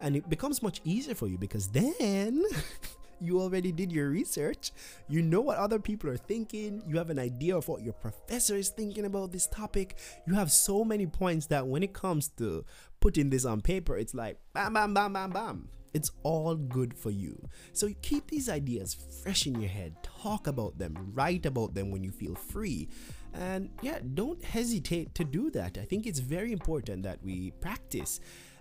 And 0.00 0.16
it 0.16 0.28
becomes 0.28 0.62
much 0.62 0.80
easier 0.84 1.14
for 1.14 1.26
you 1.26 1.38
because 1.38 1.68
then 1.68 2.42
you 3.20 3.40
already 3.40 3.70
did 3.70 3.92
your 3.92 4.08
research. 4.08 4.72
You 5.08 5.22
know 5.22 5.40
what 5.40 5.58
other 5.58 5.78
people 5.78 6.10
are 6.10 6.16
thinking. 6.16 6.82
You 6.86 6.96
have 6.98 7.10
an 7.10 7.18
idea 7.18 7.56
of 7.56 7.68
what 7.68 7.82
your 7.82 7.92
professor 7.92 8.56
is 8.56 8.70
thinking 8.70 9.04
about 9.04 9.32
this 9.32 9.46
topic. 9.46 9.96
You 10.26 10.34
have 10.34 10.50
so 10.50 10.84
many 10.84 11.06
points 11.06 11.46
that 11.46 11.66
when 11.66 11.82
it 11.82 11.92
comes 11.92 12.28
to 12.38 12.64
putting 13.00 13.30
this 13.30 13.44
on 13.44 13.60
paper, 13.60 13.96
it's 13.96 14.14
like 14.14 14.38
bam, 14.54 14.74
bam, 14.74 14.94
bam, 14.94 15.12
bam, 15.12 15.30
bam. 15.30 15.68
It's 15.92 16.10
all 16.22 16.54
good 16.54 16.94
for 16.94 17.10
you. 17.10 17.48
So 17.72 17.90
keep 18.02 18.30
these 18.30 18.48
ideas 18.48 18.94
fresh 19.22 19.46
in 19.46 19.60
your 19.60 19.70
head. 19.70 19.96
Talk 20.02 20.46
about 20.46 20.78
them. 20.78 21.12
Write 21.14 21.46
about 21.46 21.74
them 21.74 21.90
when 21.90 22.04
you 22.04 22.10
feel 22.10 22.34
free. 22.34 22.88
And 23.34 23.70
yeah, 23.82 23.98
don't 24.14 24.42
hesitate 24.44 25.14
to 25.16 25.24
do 25.24 25.50
that. 25.50 25.78
I 25.78 25.84
think 25.84 26.06
it's 26.06 26.20
very 26.20 26.52
important 26.52 27.02
that 27.04 27.22
we 27.22 27.52
practice 27.60 28.20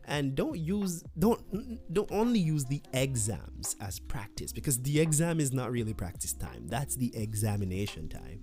and 0.10 0.34
don't 0.34 0.58
use 0.58 1.04
don't 1.18 1.40
don't 1.94 2.12
only 2.12 2.40
use 2.40 2.66
the 2.66 2.82
exams 2.94 3.76
as 3.80 4.00
practice 4.00 4.52
because 4.52 4.82
the 4.82 5.00
exam 5.00 5.40
is 5.40 5.54
not 5.54 5.72
really 5.72 5.94
practice 5.94 6.34
time. 6.34 6.68
That's 6.68 6.96
the 6.96 7.16
examination 7.16 8.10
time. 8.10 8.39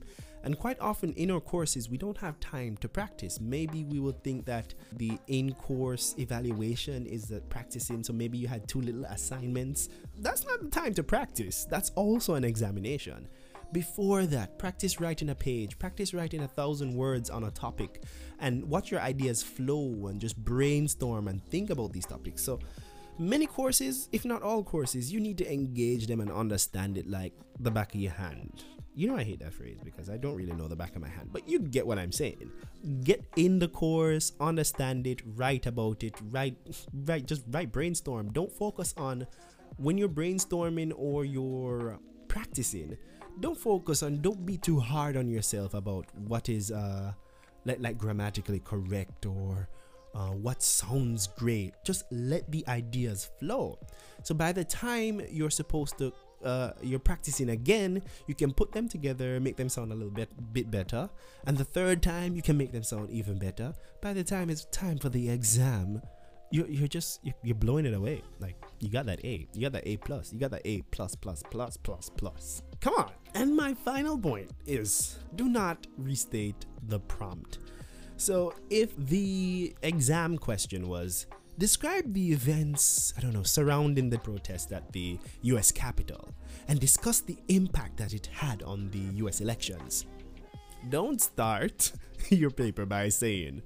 And 0.47 0.57
quite 0.57 0.79
often 0.79 1.13
in 1.15 1.33
our 1.33 1.41
courses, 1.41 1.91
we 1.91 1.99
don't 1.99 2.17
have 2.19 2.39
time 2.39 2.77
to 2.77 2.89
practice. 2.89 3.41
Maybe 3.41 3.83
we 3.83 3.99
will 3.99 4.17
think 4.23 4.47
that 4.47 4.75
the 4.93 5.19
in 5.27 5.53
course 5.53 6.15
evaluation 6.19 7.05
is 7.05 7.25
the 7.25 7.41
practicing, 7.41 8.05
so 8.05 8.13
maybe 8.13 8.39
you 8.39 8.47
had 8.47 8.69
two 8.69 8.81
little 8.81 9.07
assignments. 9.07 9.89
That's 10.21 10.47
not 10.47 10.63
the 10.63 10.71
time 10.71 10.95
to 10.95 11.03
practice, 11.03 11.67
that's 11.69 11.91
also 11.97 12.35
an 12.35 12.45
examination. 12.45 13.27
Before 13.73 14.25
that, 14.27 14.57
practice 14.57 15.01
writing 15.01 15.31
a 15.31 15.35
page, 15.35 15.81
practice 15.81 16.15
writing 16.15 16.43
a 16.43 16.49
thousand 16.49 16.95
words 16.95 17.29
on 17.29 17.43
a 17.43 17.51
topic, 17.51 18.05
and 18.39 18.63
watch 18.69 18.93
your 18.93 19.01
ideas 19.01 19.43
flow 19.43 20.07
and 20.07 20.21
just 20.21 20.37
brainstorm 20.37 21.27
and 21.27 21.45
think 21.47 21.71
about 21.71 21.93
these 21.93 22.07
topics. 22.07 22.41
So, 22.41 22.61
many 23.19 23.47
courses, 23.47 24.09
if 24.13 24.25
not 24.25 24.45
all 24.45 24.63
courses, 24.63 25.13
you 25.13 25.19
need 25.19 25.39
to 25.39 25.53
engage 25.53 26.07
them 26.07 26.21
and 26.21 26.31
understand 26.31 26.97
it 26.99 27.11
like 27.11 27.33
the 27.59 27.73
back 27.73 27.97
of 27.97 28.01
your 28.01 28.13
hand. 28.13 28.63
You 28.99 29.09
know, 29.09 29.17
I 29.17 29.25
hate 29.25 29.41
that 29.41 29.53
phrase 29.53 29.77
because 29.85 30.09
I 30.09 30.17
don't 30.17 30.35
really 30.35 30.55
know 30.55 30.69
the 30.69 30.75
back 30.75 30.97
of 30.97 31.03
my 31.03 31.09
hand, 31.09 31.29
but 31.31 31.47
you 31.47 31.59
get 31.59 31.87
what 31.87 31.99
I'm 31.99 32.13
saying. 32.13 32.51
Get 33.05 33.23
in 33.37 33.59
the 33.59 33.69
course, 33.69 34.33
understand 34.41 35.07
it, 35.07 35.21
write 35.37 35.67
about 35.67 36.03
it, 36.03 36.15
write, 36.31 36.57
write, 37.05 37.27
just 37.27 37.45
write, 37.51 37.73
brainstorm. 37.73 38.33
Don't 38.33 38.51
focus 38.51 38.95
on 38.97 39.27
when 39.77 39.99
you're 39.99 40.09
brainstorming 40.09 40.95
or 40.97 41.27
you're 41.27 41.99
practicing. 42.29 42.97
Don't 43.39 43.59
focus 43.59 44.03
on, 44.03 44.23
don't 44.23 44.47
be 44.47 44.57
too 44.57 44.81
hard 44.81 45.19
on 45.19 45.29
yourself 45.29 45.75
about 45.75 46.07
what 46.27 46.49
is, 46.49 46.71
uh, 46.71 47.13
like, 47.67 47.81
like 47.81 47.99
grammatically 47.99 48.61
correct 48.61 49.27
or 49.27 49.69
uh, 50.15 50.31
what 50.31 50.63
sounds 50.63 51.27
great. 51.27 51.75
Just 51.85 52.05
let 52.11 52.51
the 52.51 52.67
ideas 52.67 53.29
flow. 53.39 53.79
So 54.23 54.35
by 54.35 54.53
the 54.53 54.65
time 54.65 55.21
you're 55.31 55.51
supposed 55.51 55.99
to 55.99 56.15
uh, 56.45 56.71
you're 56.83 56.99
practicing 56.99 57.51
again, 57.51 58.03
you 58.27 58.35
can 58.35 58.53
put 58.53 58.73
them 58.73 58.89
together, 58.89 59.41
make 59.41 59.57
them 59.57 59.69
sound 59.69 59.93
a 59.93 59.95
little 59.95 60.11
bit 60.11 60.29
bit 60.53 60.71
better, 60.71 61.09
and 61.47 61.57
the 61.57 61.65
third 61.65 62.03
time 62.03 62.37
you 62.37 62.43
can 62.43 62.57
make 62.57 62.73
them 62.73 62.83
sound 62.83 63.11
even 63.11 63.39
better. 63.39 63.75
By 64.01 64.13
the 64.13 64.25
time 64.25 64.51
it's 64.51 64.65
time 64.67 64.99
for 64.99 65.09
the 65.09 65.29
exam, 65.31 66.03
you're, 66.51 66.69
you're 66.69 66.89
just 66.89 67.21
you're, 67.23 67.35
you're 67.43 67.57
blowing 67.57 67.87
it 67.87 67.95
away. 67.95 68.23
Like 68.41 68.57
you 68.81 68.89
got 68.89 69.07
that 69.07 69.25
A, 69.25 69.49
you 69.53 69.63
got 69.63 69.73
that 69.73 69.87
A 69.87 69.97
plus, 69.97 70.33
you 70.33 70.39
got 70.39 70.51
that 70.51 70.63
A 70.65 70.83
plus 70.91 71.15
plus 71.15 71.43
plus 71.51 71.77
plus 71.77 72.11
plus. 72.17 72.63
Come 72.81 72.95
on. 72.95 73.11
And 73.35 73.55
my 73.55 73.75
final 73.75 74.19
point 74.19 74.51
is 74.67 75.19
do 75.35 75.49
not 75.49 75.87
restate 75.99 76.67
the 76.89 77.01
prompt. 77.01 77.59
So 78.17 78.55
if 78.71 78.97
the 78.97 79.75
exam 79.83 80.39
question 80.39 80.89
was 80.89 81.27
Describe 81.59 82.13
the 82.13 82.33
events, 82.33 83.15
I 83.17 83.23
don't 83.23 83.33
know, 83.33 83.43
surrounding 83.43 84.11
the 84.11 84.19
protest 84.19 84.73
at 84.73 84.93
the 84.93 85.19
US 85.41 85.73
Capitol 85.73 86.35
and 86.69 86.79
discuss 86.79 87.21
the 87.21 87.39
impact 87.49 87.97
that 87.97 88.13
it 88.13 88.27
had 88.27 88.63
on 88.63 88.91
the 88.91 89.25
US 89.25 89.41
elections. 89.41 90.05
Don't 90.91 91.19
start 91.19 91.93
your 92.29 92.51
paper 92.51 92.85
by 92.85 93.09
saying, 93.09 93.63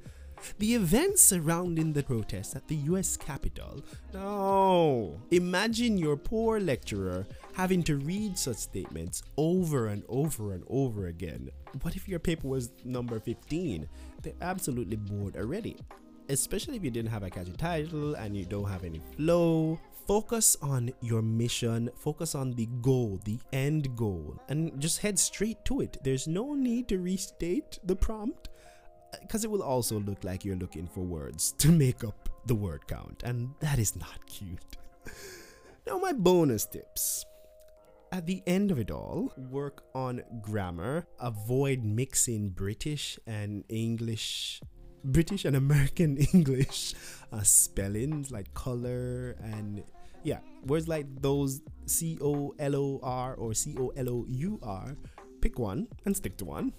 the 0.61 0.77
events 0.77 1.21
surrounding 1.21 1.93
the 1.93 2.05
protest 2.05 2.55
at 2.55 2.69
the 2.69 2.77
US 2.77 3.17
Capitol. 3.17 3.83
No. 4.15 5.21
Imagine 5.33 5.99
your 5.99 6.17
poor 6.17 6.61
lecturer 6.61 7.27
having 7.55 7.83
to 7.83 7.97
read 7.97 8.39
such 8.39 8.59
statements 8.59 9.25
over 9.37 9.89
and 9.89 10.05
over 10.09 10.53
and 10.53 10.63
over 10.71 11.09
again. 11.09 11.51
What 11.83 11.97
if 11.97 12.09
your 12.09 12.21
paper 12.21 12.47
was 12.47 12.71
number 12.85 13.19
15? 13.19 13.89
They're 14.23 14.33
absolutely 14.41 14.97
bored 14.97 15.37
already 15.37 15.77
especially 16.31 16.77
if 16.77 16.85
you 16.85 16.91
didn't 16.91 17.11
have 17.11 17.23
a 17.23 17.31
catchy 17.31 17.53
title 17.53 18.15
and 18.15 18.37
you 18.37 18.45
don't 18.45 18.69
have 18.69 18.85
any 18.85 19.01
flow. 19.17 19.79
Focus 20.07 20.57
on 20.63 20.91
your 21.03 21.23
mission, 21.23 21.91
focus 21.95 22.35
on 22.35 22.53
the 22.53 22.67
goal, 22.81 23.21
the 23.25 23.39
end 23.53 23.95
goal, 23.97 24.41
and 24.49 24.81
just 24.81 24.99
head 24.99 25.19
straight 25.19 25.65
to 25.65 25.83
it. 25.83 25.99
There's 26.03 26.27
no 26.27 26.55
need 26.55 26.89
to 26.89 26.99
restate 26.99 27.79
the 27.85 27.95
prompt 27.95 28.49
uh, 29.13 29.19
because 29.21 29.45
it 29.45 29.51
will 29.51 29.63
also 29.63 30.01
look 30.01 30.25
like 30.25 30.45
you're 30.45 30.57
looking 30.57 30.89
for 30.89 31.01
words 31.01 31.53
to 31.59 31.71
make 31.71 32.03
up 32.03 32.29
the 32.47 32.55
word 32.55 32.87
count, 32.89 33.23
and 33.25 33.51
that 33.61 33.79
is 33.79 33.95
not 33.95 34.27
cute. 34.27 34.77
now, 35.87 35.99
my 35.99 36.13
bonus 36.13 36.67
tips. 36.67 37.25
At 38.13 38.27
the 38.27 38.43
end 38.49 38.73
of 38.73 38.81
it 38.81 38.91
all, 38.91 39.33
work 39.37 39.85
on 39.95 40.23
grammar, 40.43 41.07
avoid 41.21 41.85
mixing 41.85 42.49
British 42.49 43.21
and 43.25 43.63
English 43.69 44.61
British 45.05 45.45
and 45.45 45.57
American 45.57 46.17
English 46.35 46.95
uh, 47.33 47.43
spellings 47.43 48.31
like 48.31 48.53
color 48.55 49.37
and 49.43 49.83
yeah, 50.23 50.39
words 50.67 50.89
like 50.89 51.07
those 51.21 51.63
C 51.87 52.19
O 52.21 52.55
L 52.59 52.77
O 52.77 53.01
R 53.03 53.35
or 53.35 53.55
C 53.55 53.75
O 53.79 53.89
L 53.97 54.09
O 54.09 54.27
U 54.29 54.59
R. 54.63 54.97
Pick 55.41 55.59
one 55.59 55.89
and 56.05 56.17
stick 56.17 56.37
to 56.39 56.45
one. 56.45 56.73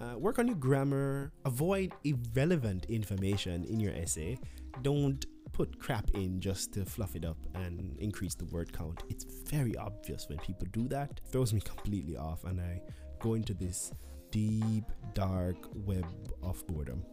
Uh, 0.00 0.16
work 0.16 0.38
on 0.38 0.46
your 0.46 0.56
grammar. 0.56 1.32
Avoid 1.44 1.92
irrelevant 2.04 2.86
information 2.86 3.64
in 3.64 3.80
your 3.80 3.92
essay. 3.92 4.38
Don't 4.82 5.26
put 5.52 5.78
crap 5.78 6.10
in 6.14 6.40
just 6.40 6.72
to 6.72 6.84
fluff 6.84 7.16
it 7.16 7.24
up 7.24 7.36
and 7.54 7.98
increase 7.98 8.34
the 8.34 8.46
word 8.46 8.72
count. 8.72 9.02
It's 9.08 9.24
very 9.24 9.76
obvious 9.76 10.28
when 10.28 10.38
people 10.38 10.66
do 10.72 10.88
that. 10.88 11.10
It 11.10 11.20
throws 11.30 11.52
me 11.52 11.60
completely 11.60 12.16
off, 12.16 12.44
and 12.44 12.60
I 12.60 12.80
go 13.18 13.34
into 13.34 13.52
this 13.52 13.92
deep, 14.30 14.84
dark 15.12 15.56
web 15.74 16.06
of 16.42 16.64
boredom. 16.66 17.04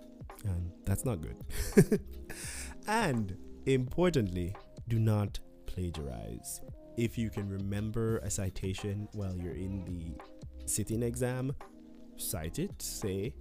And 0.47 0.71
that's 0.86 1.05
not 1.05 1.19
good. 1.21 1.99
and 2.88 3.38
importantly, 3.65 4.55
do 4.88 4.99
not 4.99 5.39
plagiarize. 5.65 6.62
If 6.97 7.17
you 7.17 7.29
can 7.29 7.49
remember 7.49 8.17
a 8.19 8.29
citation 8.29 9.07
while 9.13 9.36
you're 9.36 9.53
in 9.53 9.86
the 9.86 10.67
sitting 10.67 11.03
exam, 11.03 11.53
cite 12.15 12.60
it. 12.60 12.81
Say, 12.81 13.36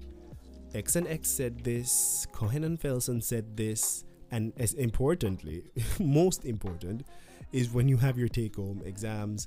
X 0.74 0.96
and 0.96 1.06
X 1.06 1.30
said 1.30 1.64
this, 1.64 2.26
Cohen 2.32 2.64
and 2.64 2.78
Felson 2.78 3.22
said 3.22 3.56
this, 3.56 4.04
and 4.30 4.52
as 4.58 4.74
importantly, 4.74 5.64
most 6.00 6.44
important, 6.44 7.06
is 7.52 7.70
when 7.70 7.88
you 7.88 7.96
have 7.96 8.18
your 8.18 8.28
take 8.28 8.56
home 8.56 8.82
exams, 8.84 9.46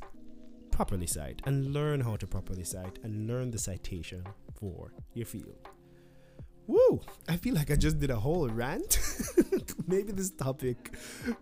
properly 0.71 1.07
cite 1.07 1.41
and 1.45 1.73
learn 1.73 1.99
how 1.99 2.15
to 2.15 2.25
properly 2.25 2.63
cite 2.63 2.99
and 3.03 3.27
learn 3.27 3.51
the 3.51 3.59
citation 3.59 4.23
for 4.59 4.93
your 5.13 5.25
field. 5.25 5.67
Woo! 6.69 7.01
I 7.27 7.35
feel 7.35 7.55
like 7.55 7.71
I 7.71 7.75
just 7.75 7.97
did 7.97 8.11
a 8.11 8.15
whole 8.15 8.47
rant. 8.47 8.99
Maybe 9.87 10.11
this 10.11 10.29
topic 10.29 10.93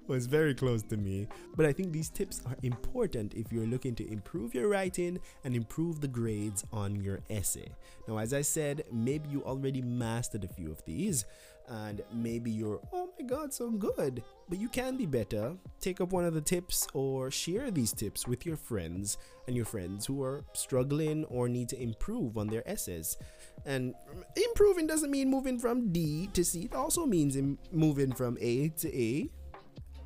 was 0.07 0.25
very 0.25 0.55
close 0.55 0.83
to 0.83 0.95
me, 0.95 1.27
but 1.57 1.65
I 1.65 1.73
think 1.73 1.91
these 1.91 2.07
tips 2.07 2.41
are 2.45 2.55
important 2.63 3.33
if 3.33 3.51
you're 3.51 3.67
looking 3.67 3.93
to 3.95 4.09
improve 4.09 4.55
your 4.55 4.69
writing 4.69 5.19
and 5.43 5.53
improve 5.53 5.99
the 5.99 6.07
grades 6.07 6.63
on 6.71 6.95
your 6.95 7.19
essay. 7.29 7.67
Now, 8.07 8.19
as 8.19 8.33
I 8.33 8.41
said, 8.41 8.85
maybe 8.89 9.27
you 9.27 9.43
already 9.43 9.81
mastered 9.81 10.45
a 10.45 10.47
few 10.47 10.71
of 10.71 10.81
these, 10.85 11.25
and 11.67 12.01
maybe 12.13 12.49
you're, 12.49 12.79
oh 12.93 13.09
my 13.19 13.25
god, 13.25 13.53
so 13.53 13.69
good. 13.69 14.23
But 14.49 14.59
you 14.59 14.69
can 14.69 14.95
be 14.95 15.05
better. 15.05 15.55
Take 15.81 15.99
up 15.99 16.11
one 16.13 16.23
of 16.23 16.33
the 16.33 16.41
tips 16.41 16.87
or 16.93 17.29
share 17.29 17.69
these 17.71 17.91
tips 17.91 18.27
with 18.27 18.45
your 18.45 18.55
friends 18.55 19.17
and 19.47 19.55
your 19.55 19.65
friends 19.65 20.05
who 20.05 20.23
are 20.23 20.45
struggling 20.53 21.25
or 21.25 21.49
need 21.49 21.69
to 21.69 21.81
improve 21.81 22.37
on 22.37 22.47
their 22.47 22.67
essays. 22.69 23.17
And 23.65 23.93
improving 24.35 24.87
doesn't 24.87 25.11
mean 25.11 25.29
moving 25.29 25.59
from 25.59 25.91
D 25.91 26.29
to 26.33 26.45
C, 26.45 26.63
it 26.63 26.73
also 26.73 27.05
means 27.05 27.35
Im- 27.35 27.59
moving 27.71 28.13
from 28.13 28.37
A 28.39 28.69
to 28.69 28.97
A 28.97 29.29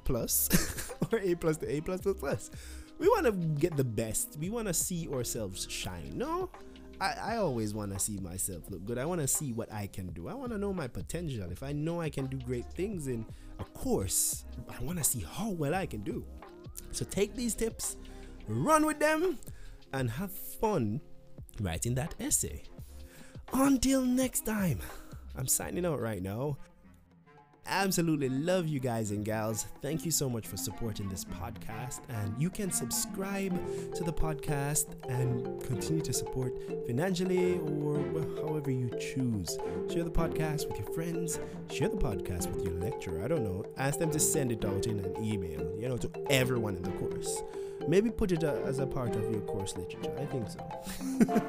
plus 0.04 0.92
or 1.12 1.20
A 1.20 1.36
plus 1.36 1.58
to 1.58 1.72
A 1.72 1.82
plus 1.82 2.02
plus 2.02 2.18
plus. 2.18 2.52
We 2.98 3.08
want 3.08 3.26
to 3.26 3.32
get 3.32 3.78
the 3.78 3.84
best, 3.84 4.38
we 4.40 4.50
want 4.50 4.68
to 4.68 4.74
see 4.74 5.08
ourselves 5.08 5.68
shine. 5.70 6.14
No? 6.16 6.50
I, 7.02 7.34
I 7.34 7.38
always 7.38 7.74
want 7.74 7.92
to 7.94 8.00
see 8.00 8.20
myself 8.20 8.70
look 8.70 8.86
good. 8.86 9.00
I 9.00 9.06
want 9.06 9.22
to 9.22 9.28
see 9.28 9.54
what 9.54 9.74
I 9.74 9.88
can 9.88 10.10
do. 10.10 10.30
I 10.30 10.36
want 10.36 10.52
to 10.52 10.60
know 10.60 10.72
my 10.72 10.88
potential. 10.88 11.52
If 11.52 11.64
I 11.64 11.72
know 11.72 12.00
I 12.00 12.12
can 12.12 12.28
do 12.28 12.38
great 12.38 12.72
things 12.74 13.08
in 13.08 13.26
a 13.60 13.64
course, 13.64 14.46
I 14.70 14.82
want 14.84 15.00
to 15.00 15.04
see 15.04 15.26
how 15.28 15.50
well 15.50 15.74
I 15.74 15.88
can 15.88 16.02
do. 16.02 16.24
So 16.92 17.04
take 17.04 17.36
these 17.36 17.56
tips, 17.56 17.98
run 18.48 18.86
with 18.86 19.00
them, 19.00 19.40
and 19.94 20.12
have 20.12 20.32
fun 20.32 21.02
writing 21.60 21.96
that 21.96 22.14
essay. 22.20 22.64
Until 23.52 24.04
next 24.04 24.46
time, 24.46 24.80
I'm 25.36 25.48
signing 25.48 25.88
out 25.88 26.00
right 26.00 26.22
now. 26.22 26.58
Absolutely 27.68 28.28
love 28.28 28.68
you 28.68 28.80
guys 28.80 29.12
and 29.12 29.24
gals. 29.24 29.68
Thank 29.82 30.04
you 30.04 30.12
so 30.12 30.30
much 30.30 30.48
for 30.48 30.58
supporting 30.58 31.08
this 31.10 31.24
podcast. 31.24 32.02
And 32.10 32.34
you 32.42 32.50
can 32.50 32.72
subscribe 32.72 33.54
to 33.94 34.04
the 34.04 34.12
podcast 34.12 34.88
and 35.08 35.64
continue 35.64 36.02
to 36.02 36.12
support 36.12 36.54
financially 36.88 37.60
or 37.60 37.98
however 38.42 38.72
you 38.72 38.90
choose. 39.00 39.58
Share 39.92 40.04
the 40.04 40.12
podcast 40.12 40.68
with 40.68 40.80
your 40.80 40.92
friends, 40.94 41.40
share 41.72 41.90
the 41.90 41.98
podcast 41.98 42.52
with 42.52 42.66
your 42.66 42.74
lecturer. 42.74 43.24
I 43.24 43.28
don't 43.28 43.44
know. 43.44 43.64
Ask 43.78 44.00
them 44.00 44.12
to 44.12 44.20
send 44.20 44.52
it 44.52 44.66
out 44.66 44.88
in 44.88 45.00
an 45.00 45.24
email, 45.24 45.62
you 45.80 45.88
know, 45.88 45.98
to 45.98 46.10
everyone 46.30 46.76
in 46.76 46.82
the 46.82 46.92
course. 46.92 47.44
Maybe 47.88 48.10
put 48.10 48.32
it 48.32 48.44
uh, 48.44 48.56
as 48.66 48.80
a 48.80 48.88
part 48.88 49.16
of 49.16 49.32
your 49.32 49.42
course 49.42 49.76
literature. 49.78 50.14
I 50.20 50.26
think 50.26 50.50
so. 50.50 51.44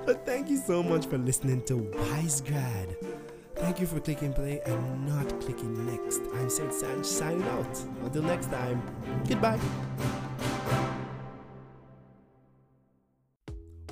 but 0.06 0.26
thank 0.26 0.48
you 0.48 0.58
so 0.58 0.82
much 0.82 1.06
for 1.06 1.18
listening 1.18 1.62
to 1.62 1.74
WiseGrad. 1.74 3.27
Thank 3.58 3.80
you 3.80 3.86
for 3.86 3.98
clicking 3.98 4.32
play 4.32 4.60
and 4.66 5.06
not 5.06 5.40
clicking 5.40 5.84
next. 5.84 6.20
I'm 6.34 6.48
Saint 6.48 6.70
Sanj 6.70 7.04
signing 7.04 7.42
out. 7.42 7.80
Until 8.04 8.22
next 8.22 8.46
time, 8.46 8.80
goodbye. 9.28 9.58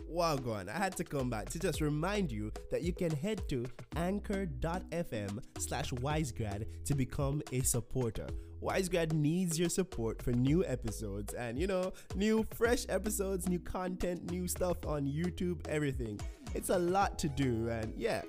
Wow, 0.07 0.37
gone. 0.37 0.68
I 0.68 0.79
had 0.79 0.96
to 0.96 1.05
come 1.05 1.29
back 1.29 1.50
to 1.50 1.59
just 1.59 1.81
remind 1.81 2.31
you 2.31 2.52
that 2.70 2.83
you 2.83 2.94
can 2.94 3.11
head 3.11 3.42
to 3.48 3.66
anchor.fm 3.96 5.40
slash 5.59 5.90
wisegrad 5.90 6.64
to 6.85 6.94
become 6.94 7.42
a 7.52 7.61
supporter. 7.62 8.29
WiseGrad 8.62 9.12
needs 9.12 9.59
your 9.59 9.68
support 9.68 10.22
for 10.22 10.33
new 10.33 10.64
episodes 10.64 11.35
and, 11.35 11.59
you 11.59 11.66
know, 11.66 11.92
new 12.14 12.46
fresh 12.55 12.87
episodes, 12.88 13.48
new 13.48 13.61
content, 13.61 14.31
new 14.31 14.48
stuff 14.48 14.79
on 14.87 15.07
YouTube, 15.07 15.66
everything. 15.68 16.18
It's 16.56 16.70
a 16.70 16.78
lot 16.78 17.18
to 17.18 17.28
do, 17.28 17.68
and 17.68 17.92
yeah, 17.98 18.22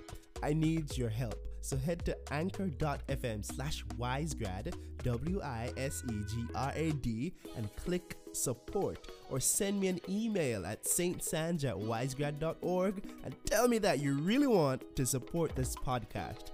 I 0.44 0.52
need 0.54 0.98
your 0.98 1.08
help. 1.08 1.36
So 1.62 1.78
head 1.78 2.04
to 2.06 2.18
anchor.fm 2.32 3.46
slash 3.46 3.86
wisegrad, 3.98 4.74
W 5.04 5.42
I 5.42 5.72
S 5.78 6.04
E 6.12 6.14
G 6.30 6.46
R 6.54 6.74
A 6.76 6.92
D, 6.92 7.34
and 7.56 7.74
click 7.78 8.18
support. 8.34 9.08
Or 9.30 9.40
send 9.40 9.80
me 9.80 9.88
an 9.88 10.02
email 10.10 10.66
at 10.66 10.84
stsanj 10.84 11.64
at 11.64 11.76
wisegrad.org 11.76 13.10
and 13.24 13.36
tell 13.46 13.70
me 13.70 13.78
that 13.80 14.00
you 14.00 14.16
really 14.16 14.48
want 14.48 14.96
to 14.98 15.06
support 15.06 15.56
this 15.56 15.76
podcast. 15.76 16.52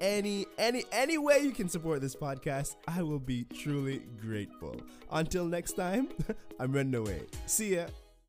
Any, 0.00 0.44
any, 0.58 0.84
any 0.92 1.16
way 1.16 1.38
you 1.38 1.52
can 1.52 1.70
support 1.70 2.02
this 2.02 2.16
podcast, 2.16 2.76
I 2.86 3.02
will 3.02 3.18
be 3.18 3.44
truly 3.44 4.02
grateful. 4.20 4.76
Until 5.10 5.46
next 5.46 5.72
time, 5.72 6.08
I'm 6.60 6.72
running 6.72 6.96
away. 6.96 7.22
See 7.46 7.76
ya. 7.76 7.86